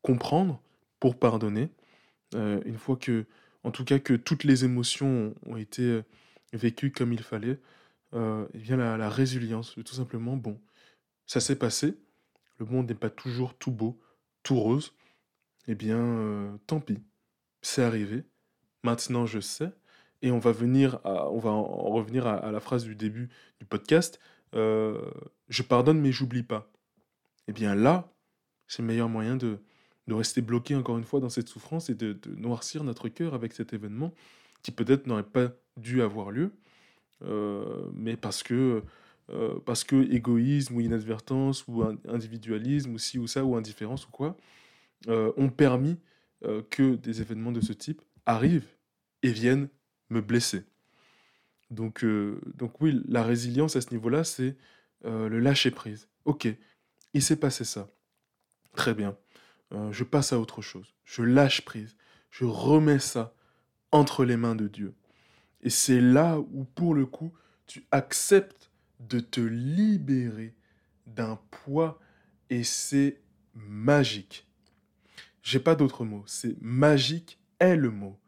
comprendre 0.00 0.62
pour 1.00 1.18
pardonner, 1.18 1.70
euh, 2.36 2.60
une 2.66 2.78
fois 2.78 2.96
que, 2.96 3.26
en 3.64 3.72
tout 3.72 3.84
cas, 3.84 3.98
que 3.98 4.14
toutes 4.14 4.44
les 4.44 4.64
émotions 4.64 5.34
ont, 5.44 5.56
été 5.56 5.82
euh, 5.82 6.02
vécues 6.52 6.92
comme 6.92 7.12
il 7.12 7.24
fallait, 7.24 7.58
euh, 8.14 8.46
et 8.54 8.58
bien 8.58 8.76
la, 8.76 8.96
la 8.96 9.10
résilience, 9.10 9.74
tout 9.74 9.94
simplement, 9.94 10.36
bon, 10.36 10.60
ça 11.26 11.40
s'est 11.40 11.58
passé, 11.58 11.98
le 12.58 12.66
monde 12.66 12.86
n'est 12.88 12.94
pas 12.94 13.10
toujours 13.10 13.58
tout 13.58 13.72
beau, 13.72 14.00
tout 14.44 14.54
rose, 14.54 14.94
eh 15.66 15.74
bien, 15.74 15.98
euh, 15.98 16.56
tant 16.68 16.78
pis, 16.78 17.02
c'est 17.60 17.82
arrivé, 17.82 18.22
maintenant 18.84 19.26
je 19.26 19.40
sais, 19.40 19.72
et 20.22 20.30
on 20.30 20.38
va 20.38 20.50
en 20.50 21.50
en 21.50 21.90
revenir 21.90 22.26
à, 22.26 22.50
la 22.50 22.60
phrase 22.60 22.84
du 22.84 22.94
début 22.94 23.28
du 23.58 23.66
podcast, 23.66 24.20
euh, 24.54 25.10
je 25.48 25.62
pardonne 25.62 26.00
mais 26.00 26.12
j'oublie 26.12 26.42
pas. 26.44 26.70
Eh 27.48 27.52
bien 27.52 27.74
là, 27.74 28.12
c'est 28.68 28.82
le 28.82 28.88
meilleur 28.88 29.08
moyen 29.08 29.36
de, 29.36 29.58
rester 30.08 30.42
bloqué 30.42 30.74
encore 30.76 30.98
une 30.98 31.04
fois 31.04 31.20
dans 31.20 31.30
cette 31.30 31.48
souffrance 31.48 31.88
et 31.88 31.94
de, 31.94 32.18
noircir 32.36 32.84
notre 32.84 33.08
cœur 33.08 33.34
avec 33.34 33.52
cet 33.52 33.72
événement 33.72 34.12
qui 34.62 34.70
peut-être 34.70 35.06
n'aurait 35.06 35.22
pas 35.22 35.48
dû 35.76 36.02
avoir 36.02 36.30
lieu, 36.30 36.52
euh, 37.22 37.88
mais 37.94 38.16
parce 38.16 38.42
que, 38.42 38.82
euh, 39.30 39.58
parce 39.64 39.84
que 39.84 39.96
égoïsme 40.12 40.76
ou 40.76 40.80
inadvertance 40.80 41.66
ou 41.66 41.82
in- 41.82 41.96
individualisme 42.06 42.92
ou 42.92 42.98
ci 42.98 43.18
ou 43.18 43.26
ça 43.26 43.44
ou 43.44 43.56
indifférence 43.56 44.06
ou 44.06 44.10
quoi, 44.10 44.36
ont 45.08 45.48
permis 45.48 45.98
que 46.70 46.94
des 46.94 47.20
événements 47.20 47.50
de 47.50 47.60
ce 47.60 47.72
type 47.72 48.02
arrivent 48.24 48.68
et 49.24 49.32
viennent 49.32 49.68
me 50.12 50.20
blesser. 50.20 50.64
Donc, 51.70 52.04
euh, 52.04 52.40
donc 52.54 52.80
oui, 52.80 53.02
la 53.08 53.22
résilience 53.22 53.76
à 53.76 53.80
ce 53.80 53.90
niveau-là, 53.90 54.24
c'est 54.24 54.56
euh, 55.04 55.28
le 55.28 55.40
lâcher-prise. 55.40 56.08
Ok, 56.24 56.46
il 57.14 57.22
s'est 57.22 57.36
passé 57.36 57.64
ça. 57.64 57.90
Très 58.76 58.94
bien. 58.94 59.16
Euh, 59.72 59.90
je 59.90 60.04
passe 60.04 60.32
à 60.32 60.38
autre 60.38 60.62
chose. 60.62 60.94
Je 61.04 61.22
lâche 61.22 61.62
prise. 61.62 61.96
Je 62.30 62.44
remets 62.44 62.98
ça 62.98 63.34
entre 63.90 64.24
les 64.24 64.36
mains 64.36 64.54
de 64.54 64.68
Dieu. 64.68 64.94
Et 65.62 65.70
c'est 65.70 66.00
là 66.00 66.38
où, 66.38 66.64
pour 66.64 66.94
le 66.94 67.06
coup, 67.06 67.32
tu 67.66 67.86
acceptes 67.90 68.70
de 69.00 69.20
te 69.20 69.40
libérer 69.40 70.54
d'un 71.06 71.38
poids 71.50 71.98
et 72.50 72.64
c'est 72.64 73.20
magique. 73.54 74.46
J'ai 75.42 75.60
pas 75.60 75.74
d'autre 75.74 76.04
mot. 76.04 76.22
C'est 76.26 76.60
magique 76.60 77.38
est 77.58 77.76
le 77.76 77.90
mot. 77.90 78.18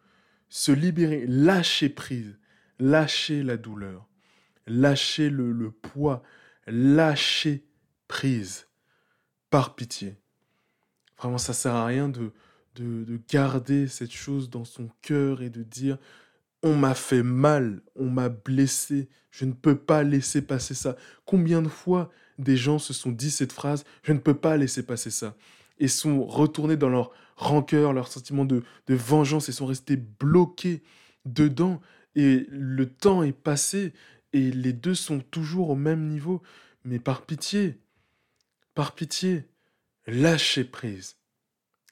Se 0.57 0.71
libérer, 0.71 1.25
lâcher 1.27 1.88
prise, 1.88 2.38
lâcher 2.79 3.43
la 3.43 3.57
douleur, 3.57 4.07
lâcher 4.69 5.29
le, 5.29 5.51
le 5.51 5.73
poids, 5.73 6.23
lâcher 6.69 7.67
prise. 8.07 8.69
Par 9.51 9.75
pitié. 9.75 10.14
Vraiment, 11.19 11.38
ça 11.38 11.55
sert 11.55 11.75
à 11.75 11.85
rien 11.85 12.09
de, 12.09 12.31
de, 12.77 13.03
de 13.03 13.21
garder 13.29 13.88
cette 13.88 14.12
chose 14.12 14.49
dans 14.49 14.64
son 14.64 14.88
cœur 15.03 15.43
et 15.43 15.51
de 15.51 15.64
dire 15.64 15.99
on 16.62 16.77
m'a 16.77 16.95
fait 16.95 17.25
mal, 17.25 17.83
on 17.97 18.09
m'a 18.09 18.29
blessé, 18.29 19.09
je 19.33 19.47
ne 19.47 19.53
peux 19.55 19.77
pas 19.77 20.05
laisser 20.05 20.40
passer 20.40 20.75
ça. 20.75 20.95
Combien 21.25 21.62
de 21.62 21.69
fois 21.69 22.12
des 22.38 22.57
gens 22.57 22.79
se 22.79 22.93
sont 22.93 23.11
dit 23.11 23.33
cette 23.33 23.53
phrase 23.53 23.85
je 24.05 24.12
ne 24.12 24.21
peux 24.21 24.35
pas 24.35 24.57
laisser 24.57 24.85
passer 24.85 25.11
ça 25.11 25.37
et 25.79 25.89
sont 25.89 26.25
retournés 26.25 26.77
dans 26.77 26.89
leur 26.89 27.11
rancœur, 27.37 27.93
leur 27.93 28.09
sentiment 28.09 28.45
de, 28.45 28.63
vengeance 28.89 29.49
et 29.49 29.53
sont 29.53 29.67
restés 29.67 29.97
bloqués 29.97 30.83
dedans 31.25 31.81
et 32.15 32.47
le 32.51 32.87
temps 32.87 33.23
est 33.23 33.33
passé 33.33 33.93
et 34.33 34.51
les 34.51 34.73
deux 34.73 34.95
sont 34.95 35.21
toujours 35.21 35.71
au 35.71 35.75
même 35.77 36.09
niveau. 36.09 36.43
Mais 36.85 36.99
par 36.99 37.23
pitié, 37.23 37.81
par 38.75 38.95
pitié, 38.95 39.49
lâchez 40.07 40.65
prise. 40.65 41.17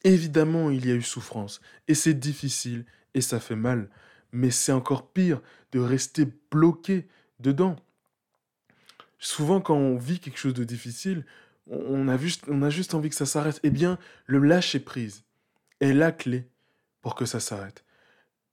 Évidemment, 0.05 0.71
il 0.71 0.87
y 0.87 0.90
a 0.90 0.95
eu 0.95 1.03
souffrance, 1.03 1.61
et 1.87 1.95
c'est 1.95 2.14
difficile, 2.14 2.85
et 3.14 3.21
ça 3.21 3.38
fait 3.38 3.57
mal, 3.57 3.88
mais 4.33 4.51
c'est 4.51 4.73
encore 4.73 5.12
pire 5.12 5.40
de 5.71 5.79
rester 5.79 6.27
bloqué 6.51 7.07
dedans. 7.38 7.77
Souvent, 9.21 9.61
quand 9.61 9.77
on 9.77 9.97
vit 9.97 10.18
quelque 10.18 10.38
chose 10.38 10.55
de 10.55 10.64
difficile, 10.64 11.25
on 11.70 12.09
a, 12.09 12.16
juste, 12.16 12.44
on 12.48 12.62
a 12.62 12.70
juste 12.70 12.94
envie 12.94 13.09
que 13.09 13.14
ça 13.14 13.27
s'arrête. 13.27 13.61
Eh 13.62 13.70
bien, 13.70 13.98
le 14.27 14.38
lâcher-prise 14.38 15.25
est 15.81 15.92
la 15.92 16.12
clé 16.12 16.48
pour 17.01 17.14
que 17.14 17.25
ça 17.25 17.40
s'arrête. 17.40 17.85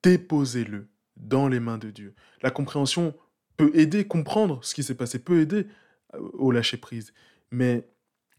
Déposez-le 0.04 0.88
dans 1.18 1.48
les 1.48 1.60
mains 1.60 1.78
de 1.78 1.92
Dieu. 1.92 2.14
La 2.42 2.52
compréhension 2.52 3.14
peut 3.58 3.72
aider, 3.74 4.06
comprendre 4.08 4.64
ce 4.64 4.74
qui 4.74 4.84
s'est 4.84 4.96
passé, 4.96 5.20
peut 5.20 5.42
aider 5.42 5.68
euh, 6.16 6.20
au 6.34 6.52
lâcher-prise. 6.52 7.14
Mais 7.52 7.88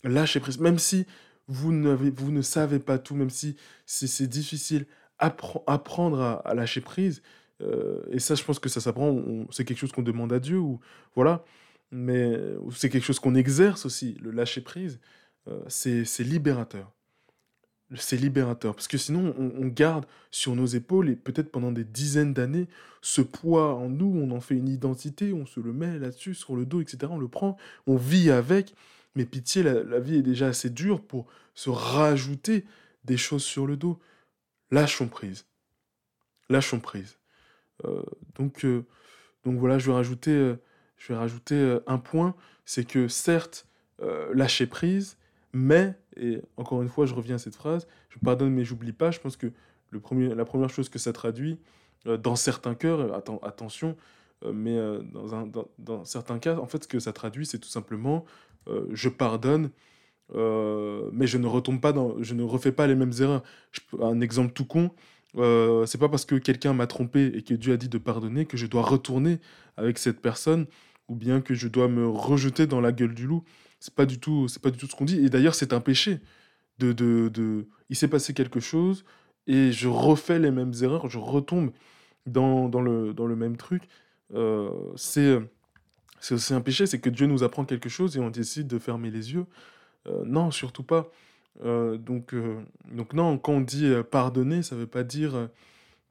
lâcher-prise, 0.04 0.58
même 0.58 0.78
si 0.78 1.06
vous, 1.46 1.72
vous 1.72 2.30
ne 2.30 2.42
savez 2.42 2.78
pas 2.78 2.98
tout, 2.98 3.14
même 3.14 3.30
si 3.30 3.56
c'est 3.84 4.28
difficile, 4.28 4.86
apprendre 5.18 6.42
à, 6.44 6.54
lâcher 6.54 6.80
prise, 6.80 7.22
euh, 7.60 8.02
et 8.10 8.18
ça, 8.18 8.34
je 8.34 8.42
pense 8.42 8.58
que 8.58 8.68
ça 8.68 8.80
s'apprend, 8.80 9.22
c'est 9.50 9.64
quelque 9.64 9.78
chose 9.78 9.92
qu'on 9.92 10.02
demande 10.02 10.32
à 10.32 10.38
Dieu, 10.38 10.58
ou 10.58 10.80
voilà, 11.14 11.44
mais 11.90 12.38
c'est 12.74 12.88
quelque 12.88 13.04
chose 13.04 13.20
qu'on 13.20 13.34
exerce 13.34 13.86
aussi, 13.86 14.16
le 14.22 14.30
lâcher 14.30 14.60
prise, 14.60 15.00
euh, 15.48 15.60
c'est 15.68 16.04
libérateur 16.20 16.92
c'est 17.96 18.16
libérateur. 18.16 18.74
Parce 18.74 18.88
que 18.88 18.98
sinon, 18.98 19.34
on, 19.36 19.66
garde 19.66 20.06
sur 20.30 20.54
nos 20.54 20.66
épaules, 20.66 21.10
et 21.10 21.16
peut-être 21.16 21.50
pendant 21.50 21.72
des 21.72 21.84
dizaines 21.84 22.32
d'années, 22.32 22.68
ce 23.00 23.20
poids 23.20 23.74
en 23.74 23.88
nous, 23.88 24.20
on 24.22 24.30
en 24.30 24.40
fait 24.40 24.54
une 24.54 24.68
identité, 24.68 25.32
on 25.32 25.46
se 25.46 25.60
le 25.60 25.72
met 25.72 25.98
là-dessus, 25.98 26.34
sur 26.34 26.56
le 26.56 26.66
dos, 26.66 26.80
etc. 26.80 26.98
On 27.10 27.18
le 27.18 27.28
prend, 27.28 27.56
on 27.86 27.96
vit 27.96 28.30
avec. 28.30 28.74
Mais 29.16 29.24
pitié, 29.24 29.62
la, 29.62 29.98
vie 29.98 30.16
est 30.16 30.22
déjà 30.22 30.48
assez 30.48 30.70
dure 30.70 31.02
pour 31.02 31.26
se 31.54 31.70
rajouter 31.70 32.64
des 33.04 33.16
choses 33.16 33.42
sur 33.42 33.66
le 33.66 33.76
dos. 33.76 33.98
Lâchons 34.70 35.08
prise. 35.08 35.46
Lâchons 36.48 36.80
prise. 36.80 37.18
Euh, 37.84 38.02
donc, 38.36 38.64
euh, 38.64 38.86
donc 39.44 39.58
voilà, 39.58 39.78
je 39.78 39.86
vais 39.86 39.96
rajouter, 39.96 40.30
euh, 40.32 40.56
je 41.00 41.12
vais 41.12 41.18
rajouter 41.18 41.78
un 41.88 41.98
point, 41.98 42.36
c'est 42.64 42.84
que 42.84 43.08
certes, 43.08 43.66
lâcher 44.32 44.66
prise, 44.66 45.16
mais, 45.52 45.94
et 46.16 46.40
encore 46.56 46.82
une 46.82 46.88
fois, 46.88 47.06
je 47.06 47.14
reviens 47.14 47.34
à 47.34 47.38
cette 47.38 47.56
phrase, 47.56 47.88
je 48.10 48.18
pardonne 48.18 48.52
mais 48.52 48.64
j'oublie 48.64 48.92
pas, 48.92 49.10
je 49.10 49.18
pense 49.18 49.36
que 49.36 49.48
le 49.90 50.00
premier, 50.00 50.34
la 50.34 50.44
première 50.44 50.70
chose 50.70 50.88
que 50.88 50.98
ça 50.98 51.12
traduit, 51.12 51.58
euh, 52.06 52.16
dans 52.16 52.36
certains 52.36 52.74
cœurs, 52.74 53.00
euh, 53.00 53.38
attention, 53.42 53.96
euh, 54.44 54.52
mais 54.52 54.78
dans, 55.12 55.34
un, 55.34 55.50
dans, 55.78 56.04
certains 56.04 56.38
cas, 56.38 56.56
en 56.56 56.66
fait, 56.66 56.84
ce 56.84 56.88
que 56.88 56.98
ça 56.98 57.12
traduit, 57.12 57.46
c'est 57.46 57.58
tout 57.58 57.68
simplement, 57.68 58.24
je 58.92 59.08
pardonne, 59.08 59.70
mais 60.32 61.26
je 61.26 61.38
ne 61.38 61.46
retombe 61.46 61.80
pas 61.80 61.92
dans, 61.92 62.22
je 62.22 62.34
ne 62.34 62.42
refais 62.42 62.72
pas 62.72 62.86
les 62.86 62.94
mêmes 62.94 63.12
erreurs. 63.20 63.42
un 64.00 64.20
exemple 64.20 64.52
tout 64.52 64.64
con, 64.64 64.92
c'est 65.34 65.98
pas 65.98 66.08
parce 66.08 66.24
que 66.24 66.36
quelqu'un 66.36 66.72
m'a 66.72 66.86
trompé 66.86 67.26
et 67.34 67.42
que 67.42 67.54
Dieu 67.54 67.72
a 67.72 67.76
dit 67.76 67.88
de 67.88 67.98
pardonner 67.98 68.46
que 68.46 68.56
je 68.56 68.66
dois 68.66 68.82
retourner 68.82 69.40
avec 69.76 69.98
cette 69.98 70.20
personne 70.20 70.66
ou 71.10 71.16
bien 71.16 71.40
que 71.42 71.54
je 71.54 71.68
dois 71.68 71.88
me 71.88 72.08
rejeter 72.08 72.66
dans 72.66 72.80
la 72.80 72.92
gueule 72.92 73.14
du 73.14 73.26
loup. 73.26 73.42
C'est 73.80 73.94
pas 73.94 74.06
du 74.06 74.18
tout, 74.18 74.48
c'est 74.48 74.62
pas 74.62 74.70
du 74.70 74.78
tout 74.78 74.86
ce 74.86 74.94
qu'on 74.94 75.04
dit. 75.04 75.24
Et 75.24 75.28
d'ailleurs, 75.28 75.54
c'est 75.54 75.72
un 75.74 75.80
péché. 75.80 76.20
De, 76.78 76.92
de, 76.92 77.28
de... 77.28 77.66
Il 77.90 77.96
s'est 77.96 78.08
passé 78.08 78.32
quelque 78.32 78.58
chose 78.58 79.04
et 79.46 79.70
je 79.70 79.86
refais 79.86 80.38
les 80.38 80.50
mêmes 80.50 80.72
erreurs, 80.80 81.10
je 81.10 81.18
retombe 81.18 81.72
dans, 82.24 82.70
dans, 82.70 82.80
le, 82.80 83.12
dans 83.12 83.26
le 83.26 83.36
même 83.36 83.58
truc. 83.58 83.82
Euh, 84.34 84.70
c'est 84.96 85.38
c'est 86.20 86.54
un 86.54 86.60
péché, 86.60 86.86
c'est 86.86 86.98
que 86.98 87.10
Dieu 87.10 87.26
nous 87.26 87.42
apprend 87.42 87.66
quelque 87.66 87.88
chose 87.88 88.16
et 88.16 88.20
on 88.20 88.30
décide 88.30 88.66
de 88.66 88.78
fermer 88.78 89.10
les 89.10 89.32
yeux. 89.32 89.46
Euh, 90.06 90.22
non, 90.24 90.50
surtout 90.50 90.82
pas. 90.82 91.10
Euh, 91.64 91.98
donc, 91.98 92.34
donc 92.92 93.12
non, 93.12 93.36
quand 93.36 93.52
on 93.52 93.60
dit 93.60 93.92
pardonner, 94.10 94.62
ça 94.62 94.76
veut 94.76 94.86
pas 94.86 95.02
dire 95.02 95.48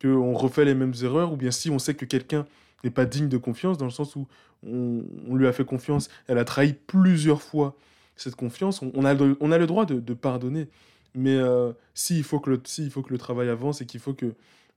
qu'on 0.02 0.34
refait 0.34 0.66
les 0.66 0.76
mêmes 0.76 0.94
erreurs, 1.02 1.34
ou 1.34 1.38
bien 1.38 1.52
si 1.52 1.70
on 1.72 1.80
sait 1.80 1.96
que 1.96 2.06
quelqu'un 2.06 2.46
n'est 2.84 2.92
pas 2.92 3.06
digne 3.06 3.28
de 3.28 3.38
confiance, 3.38 3.78
dans 3.78 3.86
le 3.86 3.92
sens 3.92 4.16
où 4.16 4.28
on, 4.66 5.36
lui 5.36 5.48
a 5.48 5.54
fait 5.54 5.66
confiance, 5.66 6.10
elle 6.28 6.38
a 6.38 6.46
trahi 6.46 6.74
plusieurs 6.74 7.42
fois 7.42 7.76
cette 8.16 8.36
confiance, 8.36 8.82
on, 8.82 9.06
a, 9.06 9.14
le, 9.14 9.38
on 9.40 9.52
a 9.52 9.58
le 9.58 9.66
droit 9.66 9.86
de, 9.86 10.14
pardonner. 10.14 10.68
Mais 11.16 11.38
euh, 11.38 11.72
s'il 11.94 12.24
faut, 12.24 12.40
que 12.40 12.50
le, 12.50 12.62
faut 12.90 13.02
que 13.02 13.12
le 13.12 13.18
travail 13.18 13.50
avance 13.50 13.82
et 13.82 13.86
qu'il 13.86 14.00
faut 14.00 14.14
que 14.14 14.34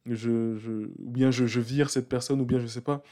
je, 0.06 0.56
je, 0.58 0.70
ou 0.70 1.10
bien 1.10 1.30
je, 1.30 1.60
vire 1.60 1.90
cette 1.90 2.08
personne, 2.08 2.40
ou 2.40 2.44
bien 2.44 2.60
je 2.60 2.66
sais 2.66 2.80
pas, 2.80 3.02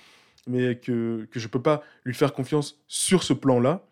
mais 0.47 0.77
que, 0.77 1.27
que 1.31 1.41
je 1.41 1.49
peux 1.49 1.61
pas 1.61 1.83
lui 2.05 2.15
faire 2.15 2.33
confiance 2.33 2.81
sur 2.87 3.25
ce 3.25 3.33
plan-là, 3.33 3.85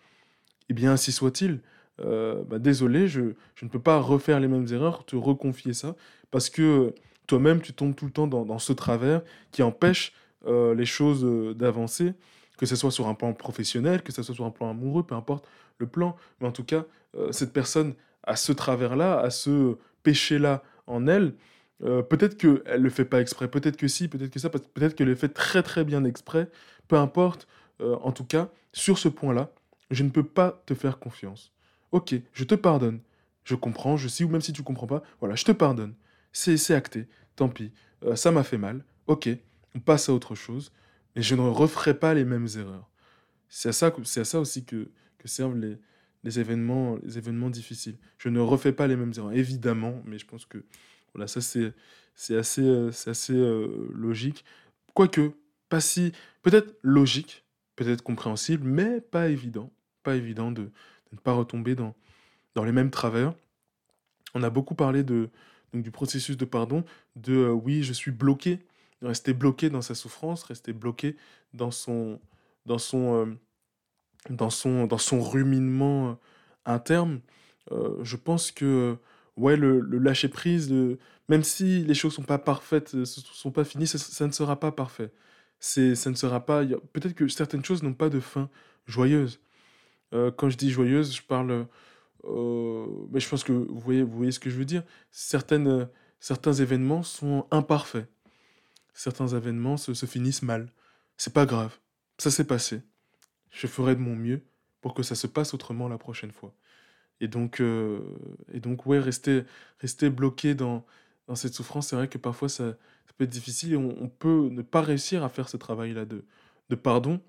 eh 0.68 0.74
bien 0.74 0.92
ainsi 0.92 1.12
soit-il. 1.12 1.60
Euh, 2.00 2.44
bah, 2.44 2.60
désolé, 2.60 3.08
je, 3.08 3.32
je, 3.56 3.64
ne 3.64 3.70
peux 3.70 3.80
pas 3.80 3.98
refaire 3.98 4.38
les 4.38 4.46
mêmes 4.46 4.66
erreurs, 4.70 5.04
te 5.04 5.16
reconfier 5.16 5.72
ça, 5.72 5.96
parce 6.30 6.48
que 6.48 6.94
toi-même, 7.26 7.60
tu 7.60 7.72
tombes 7.72 7.94
tout 7.94 8.06
le 8.06 8.12
temps 8.12 8.28
dans 8.28 8.58
ce 8.58 8.72
travers 8.72 9.22
qui 9.50 9.62
empêche 9.62 10.12
euh, 10.46 10.74
les 10.74 10.86
choses 10.86 11.24
euh, 11.24 11.52
d'avancer, 11.52 12.14
que 12.58 12.66
ce 12.66 12.76
soit 12.76 12.92
sur 12.92 13.08
un 13.08 13.14
plan 13.14 13.32
professionnel, 13.32 14.02
que 14.02 14.12
ce 14.12 14.22
soit 14.22 14.34
sur 14.34 14.44
un 14.44 14.50
plan 14.50 14.70
amoureux, 14.70 15.04
peu 15.04 15.14
importe 15.14 15.48
le 15.78 15.86
plan. 15.86 16.16
Mais 16.40 16.46
en 16.46 16.52
tout 16.52 16.64
cas, 16.64 16.84
euh, 17.16 17.32
cette 17.32 17.52
personne 17.52 17.94
a 18.22 18.36
ce 18.36 18.52
travers-là, 18.52 19.18
a 19.18 19.30
ce 19.30 19.76
péché-là 20.02 20.62
en 20.86 21.06
elle. 21.06 21.34
peut-être 21.80 22.36
qu'elle 22.36 22.62
ne 22.66 22.84
le 22.84 22.90
fait 22.90 23.04
pas 23.04 23.20
exprès, 23.20 23.48
peut-être 23.48 23.76
que 23.76 23.88
si, 23.88 24.08
peut-être 24.08 24.30
que 24.30 24.38
ça, 24.38 24.50
peut-être 24.50 24.94
qu'elle 24.94 25.08
le 25.08 25.14
fait 25.14 25.28
très 25.28 25.62
très 25.62 25.84
bien 25.84 26.04
exprès. 26.04 26.48
Peu 26.88 26.96
importe. 26.96 27.46
en 27.80 28.12
tout 28.12 28.24
cas, 28.24 28.48
sur 28.72 28.98
ce 28.98 29.08
point-là, 29.08 29.50
je 29.90 30.02
ne 30.02 30.10
peux 30.10 30.22
pas 30.24 30.62
te 30.66 30.74
faire 30.74 30.98
confiance. 30.98 31.52
Ok, 31.92 32.14
je 32.32 32.44
te 32.44 32.54
pardonne. 32.54 33.00
Je 33.44 33.54
comprends, 33.54 33.96
je 33.96 34.08
sais, 34.08 34.24
ou 34.24 34.28
même 34.28 34.40
si 34.40 34.52
tu 34.52 34.62
comprends 34.62 34.86
pas, 34.86 35.02
voilà, 35.20 35.34
je 35.34 35.44
te 35.44 35.52
pardonne. 35.52 35.94
C'est 36.32 36.74
acté, 36.74 37.06
tant 37.36 37.48
pis. 37.48 37.72
ça 38.14 38.30
m'a 38.30 38.44
fait 38.44 38.58
mal. 38.58 38.84
Ok, 39.06 39.28
on 39.74 39.80
passe 39.80 40.08
à 40.08 40.14
autre 40.14 40.34
chose, 40.34 40.72
mais 41.14 41.22
je 41.22 41.34
ne 41.34 41.42
referai 41.42 41.98
pas 41.98 42.14
les 42.14 42.24
mêmes 42.24 42.48
erreurs. 42.56 42.88
C'est 43.48 43.70
à 43.70 43.72
ça, 43.72 43.92
c'est 44.04 44.20
à 44.20 44.24
ça 44.24 44.40
aussi 44.40 44.64
que, 44.64 44.90
que 45.18 45.28
servent 45.28 45.56
les, 45.56 45.78
les, 46.24 46.40
événements, 46.40 46.98
les 47.02 47.18
événements 47.18 47.50
difficiles. 47.50 47.96
Je 48.18 48.28
ne 48.28 48.40
refais 48.40 48.72
pas 48.72 48.86
les 48.86 48.96
mêmes 48.96 49.12
erreurs, 49.16 49.32
évidemment, 49.32 50.02
mais 50.04 50.18
je 50.18 50.26
pense 50.26 50.44
que 50.44 50.64
voilà, 51.14 51.26
ça 51.26 51.40
c'est, 51.40 51.72
c'est 52.14 52.36
assez, 52.36 52.62
euh, 52.62 52.92
c'est 52.92 53.10
assez 53.10 53.34
euh, 53.34 53.88
logique. 53.92 54.44
Quoique, 54.94 55.32
pas 55.68 55.80
si, 55.80 56.12
peut-être 56.42 56.76
logique, 56.82 57.44
peut-être 57.76 58.02
compréhensible, 58.02 58.66
mais 58.66 59.00
pas 59.00 59.28
évident. 59.28 59.72
Pas 60.02 60.16
évident 60.16 60.50
de, 60.52 60.70
ne 61.12 61.18
pas 61.18 61.32
retomber 61.32 61.74
dans, 61.74 61.94
dans 62.54 62.64
les 62.64 62.72
mêmes 62.72 62.90
travers. 62.90 63.34
On 64.34 64.42
a 64.42 64.50
beaucoup 64.50 64.74
parlé 64.74 65.02
de, 65.02 65.30
du 65.72 65.90
processus 65.90 66.36
de 66.36 66.44
pardon, 66.44 66.84
de 67.16 67.34
euh, 67.34 67.50
oui, 67.50 67.82
je 67.82 67.92
suis 67.92 68.10
bloqué 68.10 68.60
rester 69.02 69.32
bloqué 69.32 69.70
dans 69.70 69.82
sa 69.82 69.94
souffrance, 69.94 70.42
rester 70.44 70.72
bloqué 70.72 71.16
dans 71.54 71.70
son, 71.70 72.20
dans 72.66 72.78
son, 72.78 73.14
euh, 73.14 73.26
dans 74.30 74.50
son, 74.50 74.86
dans 74.86 74.98
son 74.98 75.20
ruminement 75.20 76.10
euh, 76.10 76.14
interne. 76.66 77.20
Euh, 77.72 78.02
je 78.02 78.16
pense 78.16 78.50
que 78.50 78.96
ouais, 79.36 79.56
le, 79.56 79.80
lâcher 79.80 80.28
prise, 80.28 80.72
même 81.28 81.42
si 81.42 81.84
les 81.84 81.94
choses 81.94 82.14
sont 82.14 82.22
pas 82.22 82.38
parfaites, 82.38 82.94
ne 82.94 83.04
sont 83.04 83.50
pas 83.50 83.64
finies, 83.64 83.86
ça, 83.86 84.26
ne 84.26 84.32
sera 84.32 84.58
pas 84.58 84.72
parfait. 84.72 85.12
C'est, 85.60 85.94
ça 85.94 86.10
ne 86.10 86.14
sera 86.14 86.44
pas. 86.44 86.64
Peut-être 86.92 87.14
que 87.14 87.28
certaines 87.28 87.64
choses 87.64 87.82
n'ont 87.82 87.94
pas 87.94 88.10
de 88.10 88.20
fin 88.20 88.48
joyeuse. 88.86 89.40
quand 90.12 90.50
je 90.50 90.56
dis 90.56 90.70
joyeuse, 90.70 91.14
je 91.14 91.22
parle. 91.22 91.66
mais 92.24 93.20
je 93.20 93.28
pense 93.28 93.44
que 93.44 93.52
vous 93.52 93.80
voyez, 93.80 94.02
vous 94.02 94.16
voyez 94.16 94.32
ce 94.32 94.40
que 94.40 94.50
je 94.50 94.56
veux 94.56 94.64
dire. 94.64 94.82
Certaines, 95.10 95.88
certains 96.20 96.54
événements 96.54 97.02
sont 97.02 97.46
imparfaits 97.50 98.08
certains 98.98 99.28
événements 99.28 99.76
se, 99.76 100.06
finissent 100.06 100.42
mal. 100.42 100.72
C'est 101.16 101.32
pas 101.32 101.46
grave. 101.46 101.78
Ça 102.18 102.32
s'est 102.32 102.46
passé. 102.46 102.82
Je 103.50 103.68
ferai 103.68 103.94
de 103.94 104.00
mon 104.00 104.16
mieux 104.16 104.42
pour 104.80 104.92
que 104.92 105.04
ça 105.04 105.14
se 105.14 105.28
passe 105.28 105.54
autrement 105.54 105.88
la 105.88 105.98
prochaine 105.98 106.32
fois. 106.32 106.52
Et 107.20 107.28
donc, 107.28 107.60
euh, 107.60 108.00
et 108.52 108.58
donc 108.58 108.86
ouais, 108.86 108.98
rester, 108.98 109.44
rester 109.78 110.10
bloqué 110.10 110.54
dans, 110.54 110.84
dans 111.28 111.36
cette 111.36 111.54
souffrance, 111.54 111.88
c'est 111.88 111.96
vrai 111.96 112.08
que 112.08 112.18
parfois 112.18 112.48
ça, 112.48 112.74
peut 113.16 113.24
être 113.24 113.30
difficile 113.30 113.72
et 113.72 113.76
on, 113.76 114.08
peut 114.08 114.48
ne 114.50 114.62
pas 114.62 114.80
réussir 114.80 115.24
à 115.24 115.28
faire 115.28 115.48
ce 115.48 115.56
travail-là 115.56 116.04
de, 116.04 116.24
de 116.68 116.74
pardon. 116.76 117.20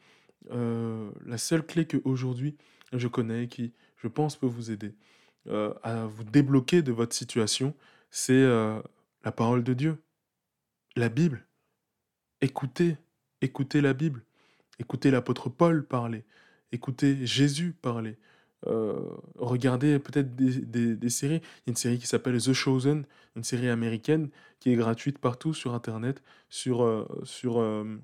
Euh, 0.51 1.11
la 1.25 1.37
seule 1.37 1.65
clé 1.65 1.85
qu'aujourd'hui 1.85 2.57
je 2.93 3.07
connais 3.07 3.45
et 3.45 3.47
qui, 3.47 3.73
je 3.97 4.07
pense, 4.07 4.35
peut 4.35 4.47
vous 4.47 4.71
aider 4.71 4.95
euh, 5.47 5.73
à 5.81 6.05
vous 6.05 6.23
débloquer 6.23 6.81
de 6.81 6.91
votre 6.91 7.15
situation, 7.15 7.75
c'est 8.11 8.43
la 8.43 9.31
parole 9.31 9.63
de 9.63 9.73
Dieu, 9.73 10.03
la 10.95 11.09
Bible. 11.09 11.48
Écoutez, 12.41 12.95
écoutez 13.41 13.81
la 13.81 13.91
Bible, 13.91 14.23
écoutez 14.79 15.11
l'apôtre 15.11 15.49
Paul 15.49 15.85
parler, 15.85 16.23
écoutez 16.71 17.25
Jésus 17.25 17.73
parler. 17.73 18.17
Euh, 18.65 18.97
regardez 19.35 19.99
peut-être 19.99 20.33
des, 20.37 21.09
séries. 21.09 21.35
Il 21.35 21.67
y 21.67 21.69
a 21.69 21.71
une 21.71 21.75
série 21.75 21.99
qui 21.99 22.07
s'appelle 22.07 22.41
The 22.41 22.53
Chosen, 22.53 23.05
une 23.35 23.43
série 23.43 23.67
américaine 23.67 24.29
qui 24.61 24.71
est 24.71 24.77
gratuite 24.77 25.17
partout 25.19 25.53
sur 25.53 25.73
Internet, 25.73 26.23
sur, 26.47 26.83
euh, 26.83 27.05
sur, 27.25 27.59
euh, 27.59 27.97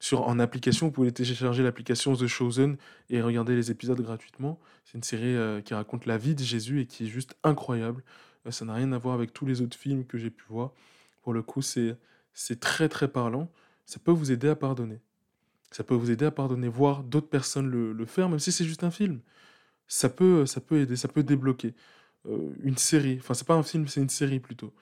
sur, 0.00 0.28
en 0.28 0.38
application. 0.38 0.88
Vous 0.88 0.92
pouvez 0.92 1.12
télécharger 1.12 1.62
l'application 1.62 2.14
The 2.14 2.26
Chosen 2.26 2.76
et 3.08 3.22
regarder 3.22 3.56
les 3.56 3.70
épisodes 3.70 4.02
gratuitement. 4.02 4.60
C'est 4.84 4.98
une 4.98 5.02
série 5.02 5.62
qui 5.62 5.72
raconte 5.72 6.04
la 6.04 6.18
vie 6.18 6.34
de 6.34 6.42
Jésus 6.42 6.82
et 6.82 6.86
qui 6.86 7.04
est 7.04 7.08
juste 7.08 7.36
incroyable. 7.42 8.04
ça 8.50 8.66
n'a 8.66 8.74
rien 8.74 8.92
à 8.92 8.98
voir 8.98 9.14
avec 9.14 9.32
tous 9.32 9.46
les 9.46 9.62
autres 9.62 9.78
films 9.78 10.04
que 10.04 10.18
j'ai 10.18 10.30
pu 10.30 10.44
voir. 10.50 10.72
Pour 11.22 11.32
le 11.32 11.42
coup, 11.42 11.62
c'est 11.62 11.96
c'est 12.34 12.60
très 12.60 12.88
très 12.88 13.08
parlant. 13.08 13.50
Ça 13.86 13.98
peut 13.98 14.12
vous 14.12 14.32
aider 14.32 14.48
à 14.48 14.56
pardonner. 14.56 15.00
Ça 15.70 15.84
peut 15.84 15.94
vous 15.94 16.10
aider 16.10 16.26
à 16.26 16.30
pardonner, 16.30 16.68
voir 16.68 17.02
d'autres 17.02 17.28
personnes 17.28 17.68
le, 17.68 18.06
faire, 18.06 18.28
même 18.28 18.38
si 18.38 18.52
c'est 18.52 18.64
juste 18.64 18.84
un 18.84 18.90
film. 18.90 19.20
ça 19.88 20.08
peut, 20.08 20.46
ça 20.46 20.60
peut 20.60 20.80
aider, 20.80 20.96
ça 20.96 21.08
peut 21.08 21.22
débloquer. 21.22 21.74
une 22.62 22.76
série, 22.76 23.16
enfin 23.18 23.34
c'est 23.34 23.46
pas 23.46 23.54
un 23.54 23.62
film, 23.62 23.88
c'est 23.88 24.00
une 24.00 24.08
série 24.10 24.40
plutôt. 24.40 24.72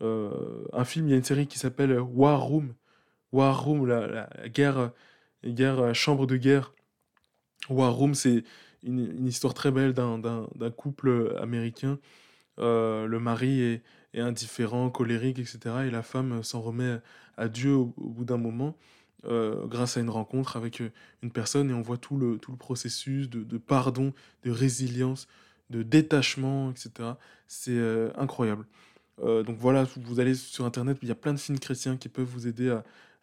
un 0.00 0.84
film, 0.84 1.08
il 1.08 1.10
y 1.10 1.14
a 1.14 1.16
une 1.16 1.24
série 1.24 1.46
qui 1.46 1.58
s'appelle 1.58 1.98
War 2.00 2.40
Room. 2.42 2.74
War 3.32 3.64
Room, 3.64 3.86
la, 3.86 4.28
guerre, 4.48 4.92
guerre, 5.44 5.94
chambre 5.94 6.26
de 6.26 6.36
guerre. 6.36 6.72
War 7.68 7.92
Room, 7.94 8.14
c'est 8.14 8.44
une, 8.82 9.26
histoire 9.26 9.54
très 9.54 9.70
belle 9.70 9.92
d'un 9.92 10.70
couple 10.76 11.36
américain. 11.40 11.98
le 12.58 13.18
mari 13.18 13.60
est, 13.60 13.82
est, 14.14 14.20
indifférent, 14.20 14.90
colérique, 14.90 15.38
etc. 15.38 15.58
Et 15.86 15.90
la 15.90 16.02
femme 16.02 16.42
s'en 16.42 16.60
remet 16.60 16.98
à 17.36 17.48
Dieu 17.48 17.74
au 17.74 17.92
bout 17.96 18.24
d'un 18.24 18.38
moment. 18.38 18.76
Euh, 19.24 19.66
grâce 19.68 19.96
à 19.96 20.00
une 20.00 20.10
rencontre 20.10 20.56
avec 20.56 20.80
euh, 20.80 20.90
une 21.22 21.30
personne 21.30 21.70
et 21.70 21.74
on 21.74 21.80
voit 21.80 21.96
tout 21.96 22.16
le, 22.16 22.38
tout 22.38 22.50
le 22.50 22.56
processus 22.56 23.30
de, 23.30 23.56
pardon, 23.56 24.12
de 24.42 24.50
résilience, 24.50 25.28
de 25.70 25.84
détachement, 25.84 26.72
etc. 26.72 27.10
C'est 27.46 27.70
euh, 27.70 28.10
incroyable. 28.16 28.66
donc 29.20 29.56
voilà, 29.58 29.86
vous 29.96 30.18
allez 30.18 30.34
sur 30.34 30.64
Internet, 30.64 30.98
il 31.02 31.08
y 31.08 31.12
a 31.12 31.14
plein 31.14 31.32
de 31.32 31.38
films 31.38 31.60
chrétiens 31.60 31.96
qui 31.96 32.08
peuvent 32.08 32.26
vous 32.26 32.48
aider 32.48 32.68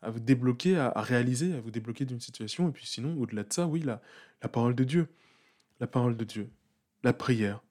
à, 0.01 0.09
vous 0.09 0.21
débloquer, 0.21 0.77
à, 0.77 1.01
réaliser, 1.01 1.53
à 1.53 1.59
vous 1.59 1.71
débloquer 1.71 2.05
d'une 2.05 2.21
situation. 2.21 2.69
Et 2.69 2.71
puis 2.71 2.85
sinon, 2.85 3.17
au-delà 3.19 3.43
de 3.43 3.51
ça, 3.51 3.67
oui, 3.67 3.81
la, 3.81 4.01
la 4.41 4.47
parole 4.47 4.75
de 4.75 4.85
Dieu. 4.85 5.09
La 5.81 5.87
parole 5.87 6.15
de 6.15 6.23
Dieu. 6.23 6.49
La 7.03 7.11
prière. 7.11 7.61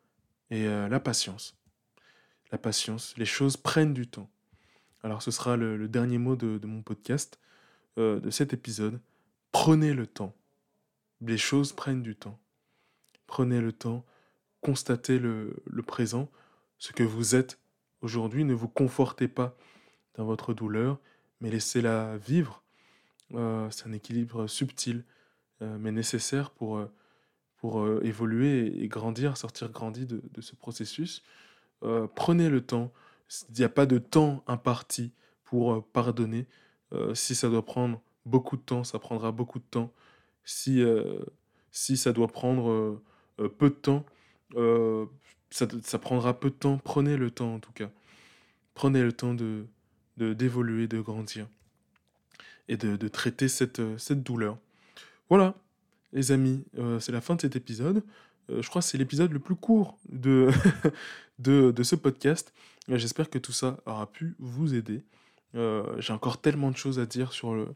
Et 0.51 0.67
la 0.67 1.01
patience. 1.01 1.58
La 2.51 2.59
patience. 2.59 3.15
Les 3.17 3.27
choses 3.27 3.57
prennent 3.57 3.95
du 3.95 4.07
temps. 4.07 4.31
Alors 5.03 5.23
ce 5.23 5.31
sera 5.31 5.57
le, 5.57 5.89
dernier 5.89 6.19
mot 6.19 6.37
de 6.37 6.67
mon 6.67 6.83
podcast. 6.83 7.39
Euh, 7.99 8.21
de 8.21 8.31
cet 8.31 8.53
épisode, 8.53 9.01
prenez 9.51 9.93
le 9.93 10.07
temps. 10.07 10.33
Les 11.21 11.39
choses 11.39 11.73
prennent 11.73 12.03
du 12.03 12.15
temps. 12.15 12.39
Prenez 13.27 13.61
le 13.61 13.73
temps, 13.73 14.05
constatez 14.61 15.19
le, 15.19 15.61
présent, 15.85 16.31
ce 16.79 16.93
que 16.93 17.03
vous 17.03 17.35
êtes 17.35 17.59
aujourd'hui. 18.01 18.45
Ne 18.45 18.55
vous 18.55 18.69
confortez 18.69 19.27
pas 19.27 19.57
dans 20.15 20.25
votre 20.25 20.55
douleur, 20.55 21.01
mais 21.41 21.51
laissez-la 21.51 22.19
vivre. 22.19 22.63
Euh, 23.35 23.69
c'est 23.71 23.89
un 23.89 23.93
équilibre 23.93 24.47
subtil, 24.47 25.05
euh, 25.61 25.77
mais 25.81 25.91
nécessaire 25.91 26.51
pour, 26.51 26.81
pour 27.57 27.85
évoluer 28.03 28.81
et, 28.81 28.87
grandir, 28.87 29.37
sortir 29.37 29.71
grandi 29.71 30.07
de, 30.07 30.23
de 30.33 30.41
ce 30.41 30.55
processus. 30.55 31.25
Prenez 32.15 32.49
le 32.49 32.61
temps. 32.61 32.93
Il 33.51 33.59
n'y 33.59 33.65
a 33.65 33.69
pas 33.69 33.87
de 33.87 33.99
temps 33.99 34.43
imparti 34.47 35.13
pour 35.45 35.85
pardonner. 35.89 36.47
Euh, 36.93 37.15
si 37.15 37.35
ça 37.35 37.49
doit 37.49 37.65
prendre 37.65 38.01
beaucoup 38.25 38.57
de 38.57 38.63
temps, 38.63 38.85
ça 38.85 38.99
prendra 38.99 39.33
beaucoup 39.33 39.59
de 39.59 39.65
temps. 39.65 39.93
Si, 40.45 40.83
euh, 40.83 41.21
si 41.71 41.97
ça 41.97 42.13
doit 42.13 42.29
prendre 42.29 43.01
euh, 43.39 43.49
peu 43.49 43.71
de 43.71 43.75
temps, 43.75 44.05
ça, 45.51 45.67
ça, 45.83 45.99
prendra 45.99 46.39
peu 46.39 46.51
de 46.51 46.55
temps. 46.55 46.79
Prenez 46.79 47.17
le 47.17 47.31
temps 47.31 47.55
en 47.55 47.61
tout 47.61 47.73
cas. 47.73 47.91
Prenez 48.75 49.03
le 49.03 49.13
temps 49.13 49.35
de 49.35 49.67
d'évoluer, 50.17 50.89
de, 50.89 51.01
grandir 51.01 51.47
et 52.67 52.77
de, 52.77 52.97
de 52.97 53.07
traiter 53.07 53.47
cette, 53.47 53.81
cette 54.01 54.25
douleur. 54.25 54.59
Voilà, 55.29 55.55
les 56.13 56.33
amis, 56.33 56.65
c'est 56.99 57.13
la 57.13 57.21
fin 57.21 57.37
de 57.37 57.41
cet 57.41 57.55
épisode. 57.55 58.03
Je 58.49 58.69
crois 58.69 58.81
que 58.81 58.89
c'est 58.89 58.99
l'épisode 58.99 59.33
le 59.33 59.39
plus 59.39 59.57
court 59.57 59.99
de, 60.09 60.51
de, 61.39 61.71
de 61.71 61.83
ce 61.83 61.97
podcast. 61.97 62.53
J'espère 62.89 63.29
que 63.29 63.39
tout 63.39 63.53
ça 63.53 63.79
aura 63.85 64.11
pu 64.11 64.35
vous 64.39 64.75
aider. 64.75 65.03
Euh, 65.55 65.83
j'ai 65.99 66.13
encore 66.13 66.41
tellement 66.41 66.71
de 66.71 66.77
choses 66.77 66.99
à 66.99 67.07
dire 67.07 67.33
sur 67.33 67.55
le, 67.55 67.69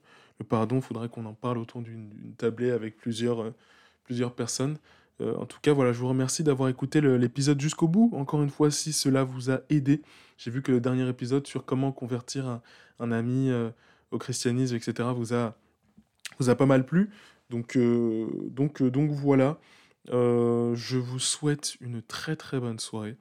pardon. 0.48 0.76
Il 0.76 0.82
faudrait 0.82 1.08
qu'on 1.08 1.26
en 1.26 1.34
parle 1.34 1.58
autour 1.58 1.82
d'une 1.82 2.10
tablée 2.36 2.70
avec 2.70 2.96
plusieurs, 2.96 3.42
euh, 3.42 3.54
plusieurs 4.04 4.34
personnes. 4.34 4.78
Euh, 5.20 5.34
en 5.36 5.46
tout 5.46 5.58
cas, 5.60 5.72
voilà, 5.72 5.92
je 5.92 5.98
vous 5.98 6.08
remercie 6.08 6.42
d'avoir 6.42 6.68
écouté 6.68 7.00
l'épisode 7.00 7.60
jusqu'au 7.60 7.88
bout. 7.88 8.10
Encore 8.14 8.42
une 8.42 8.50
fois, 8.50 8.70
si 8.70 8.92
cela 8.92 9.24
vous 9.24 9.50
a 9.50 9.60
aidé, 9.68 10.02
j'ai 10.38 10.50
vu 10.50 10.62
que 10.62 10.72
le 10.72 10.80
dernier 10.80 11.08
épisode 11.08 11.46
sur 11.46 11.64
comment 11.64 11.92
convertir 11.92 12.46
un, 12.48 12.62
un 12.98 13.12
ami 13.12 13.50
au 14.10 14.18
christianisme, 14.18 14.74
etc., 14.74 15.10
vous 15.14 15.34
a, 15.34 15.54
vous 16.38 16.50
a 16.50 16.54
pas 16.54 16.66
mal 16.66 16.86
plu. 16.86 17.10
Donc, 17.50 17.78
donc, 18.50 18.82
donc 18.82 19.10
voilà. 19.10 19.58
Je 20.08 20.96
vous 20.96 21.18
souhaite 21.18 21.76
une 21.80 22.02
très 22.02 22.36
très 22.36 22.58
bonne 22.60 22.78
soirée 22.78 23.16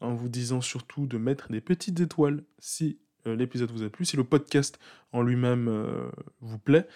en 0.00 0.14
vous 0.14 0.28
disant 0.28 0.60
surtout 0.60 1.06
de 1.06 1.18
mettre 1.18 1.50
des 1.50 1.60
petites 1.60 1.98
étoiles 2.00 2.42
si 2.58 2.98
euh, 3.26 3.36
l'épisode 3.36 3.70
vous 3.70 3.82
a 3.82 3.88
plu, 3.88 4.04
si 4.04 4.16
le 4.16 4.24
podcast 4.24 4.78
en 5.12 5.22
lui-même 5.22 5.68
euh, 5.68 6.08
vous 6.40 6.58
plaît. 6.58 6.86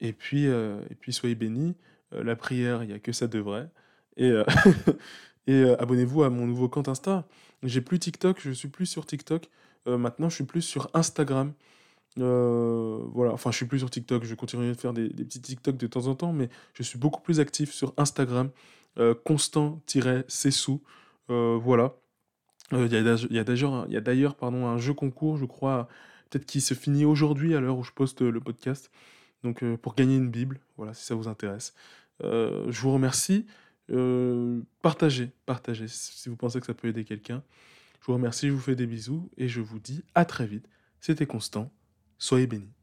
Et 0.00 0.12
puis, 0.12 0.46
euh, 0.46 0.80
et 0.90 0.94
puis 0.94 1.12
soyez 1.12 1.34
bénis. 1.34 1.76
la 2.12 2.36
prière, 2.36 2.82
il 2.82 2.88
n'y 2.88 2.92
a 2.92 2.98
que 2.98 3.12
ça 3.12 3.26
de 3.26 3.38
vrai. 3.38 3.68
Et, 4.16 4.32
et 5.46 5.62
abonnez-vous 5.78 6.22
à 6.22 6.30
mon 6.30 6.46
nouveau 6.46 6.68
compte 6.68 6.88
Insta. 6.88 7.26
J'ai 7.62 7.80
plus 7.80 7.98
TikTok, 7.98 8.40
je 8.40 8.50
suis 8.50 8.68
plus 8.68 8.86
sur 8.86 9.06
TikTok. 9.06 9.48
maintenant, 9.86 10.28
je 10.28 10.34
suis 10.36 10.44
plus 10.44 10.62
sur 10.62 10.90
Instagram. 10.94 11.52
voilà, 12.16 13.32
enfin, 13.32 13.50
je 13.50 13.56
suis 13.56 13.66
plus 13.66 13.78
sur 13.78 13.90
TikTok. 13.90 14.24
Je 14.24 14.34
continue 14.34 14.68
de 14.68 14.74
faire 14.74 14.92
des, 14.92 15.08
des, 15.08 15.24
petits 15.24 15.40
TikTok 15.40 15.76
de 15.76 15.86
temps 15.86 16.06
en 16.06 16.14
temps, 16.14 16.32
mais 16.32 16.48
je 16.74 16.82
suis 16.82 16.98
beaucoup 16.98 17.20
plus 17.20 17.38
actif 17.38 17.72
sur 17.72 17.94
Instagram. 17.96 18.50
Voilà. 21.28 21.94
Euh, 22.72 22.86
il 22.86 22.92
y 22.92 22.96
a 22.96 23.02
d'ailleurs 23.44 23.86
il 23.88 23.94
y 23.94 23.96
a 23.96 24.00
d'ailleurs 24.00 24.36
un 24.42 24.78
jeu 24.78 24.94
concours, 24.94 25.36
je 25.36 25.44
crois, 25.44 25.88
peut-être 26.28 26.46
qui 26.46 26.60
se 26.60 26.74
finit 26.74 27.04
aujourd'hui 27.04 27.54
à 27.54 27.60
l'heure 27.60 27.78
où 27.78 27.84
je 27.84 27.92
poste 27.92 28.22
le 28.22 28.40
podcast. 28.40 28.90
Donc 29.42 29.62
euh, 29.62 29.76
pour 29.76 29.94
gagner 29.94 30.16
une 30.16 30.30
Bible, 30.30 30.60
voilà, 30.76 30.94
si 30.94 31.04
ça 31.04 31.14
vous 31.14 31.28
intéresse. 31.28 31.74
Euh, 32.22 32.70
je 32.70 32.80
vous 32.80 32.92
remercie. 32.92 33.46
partagez, 34.82 35.30
partagez 35.46 35.88
si 35.88 36.28
vous 36.28 36.36
pensez 36.36 36.60
que 36.60 36.66
ça 36.66 36.74
peut 36.74 36.88
aider 36.88 37.04
quelqu'un. 37.04 37.42
Je 38.00 38.06
vous 38.06 38.14
remercie, 38.14 38.48
je 38.48 38.52
vous 38.52 38.60
fais 38.60 38.76
des 38.76 38.86
bisous 38.86 39.30
et 39.36 39.48
je 39.48 39.60
vous 39.60 39.78
dis 39.78 40.04
à 40.14 40.24
très 40.24 40.46
vite. 40.46 40.66
C'était 41.00 41.26
Constant. 41.26 41.72
Soyez 42.18 42.46
bénis. 42.46 42.79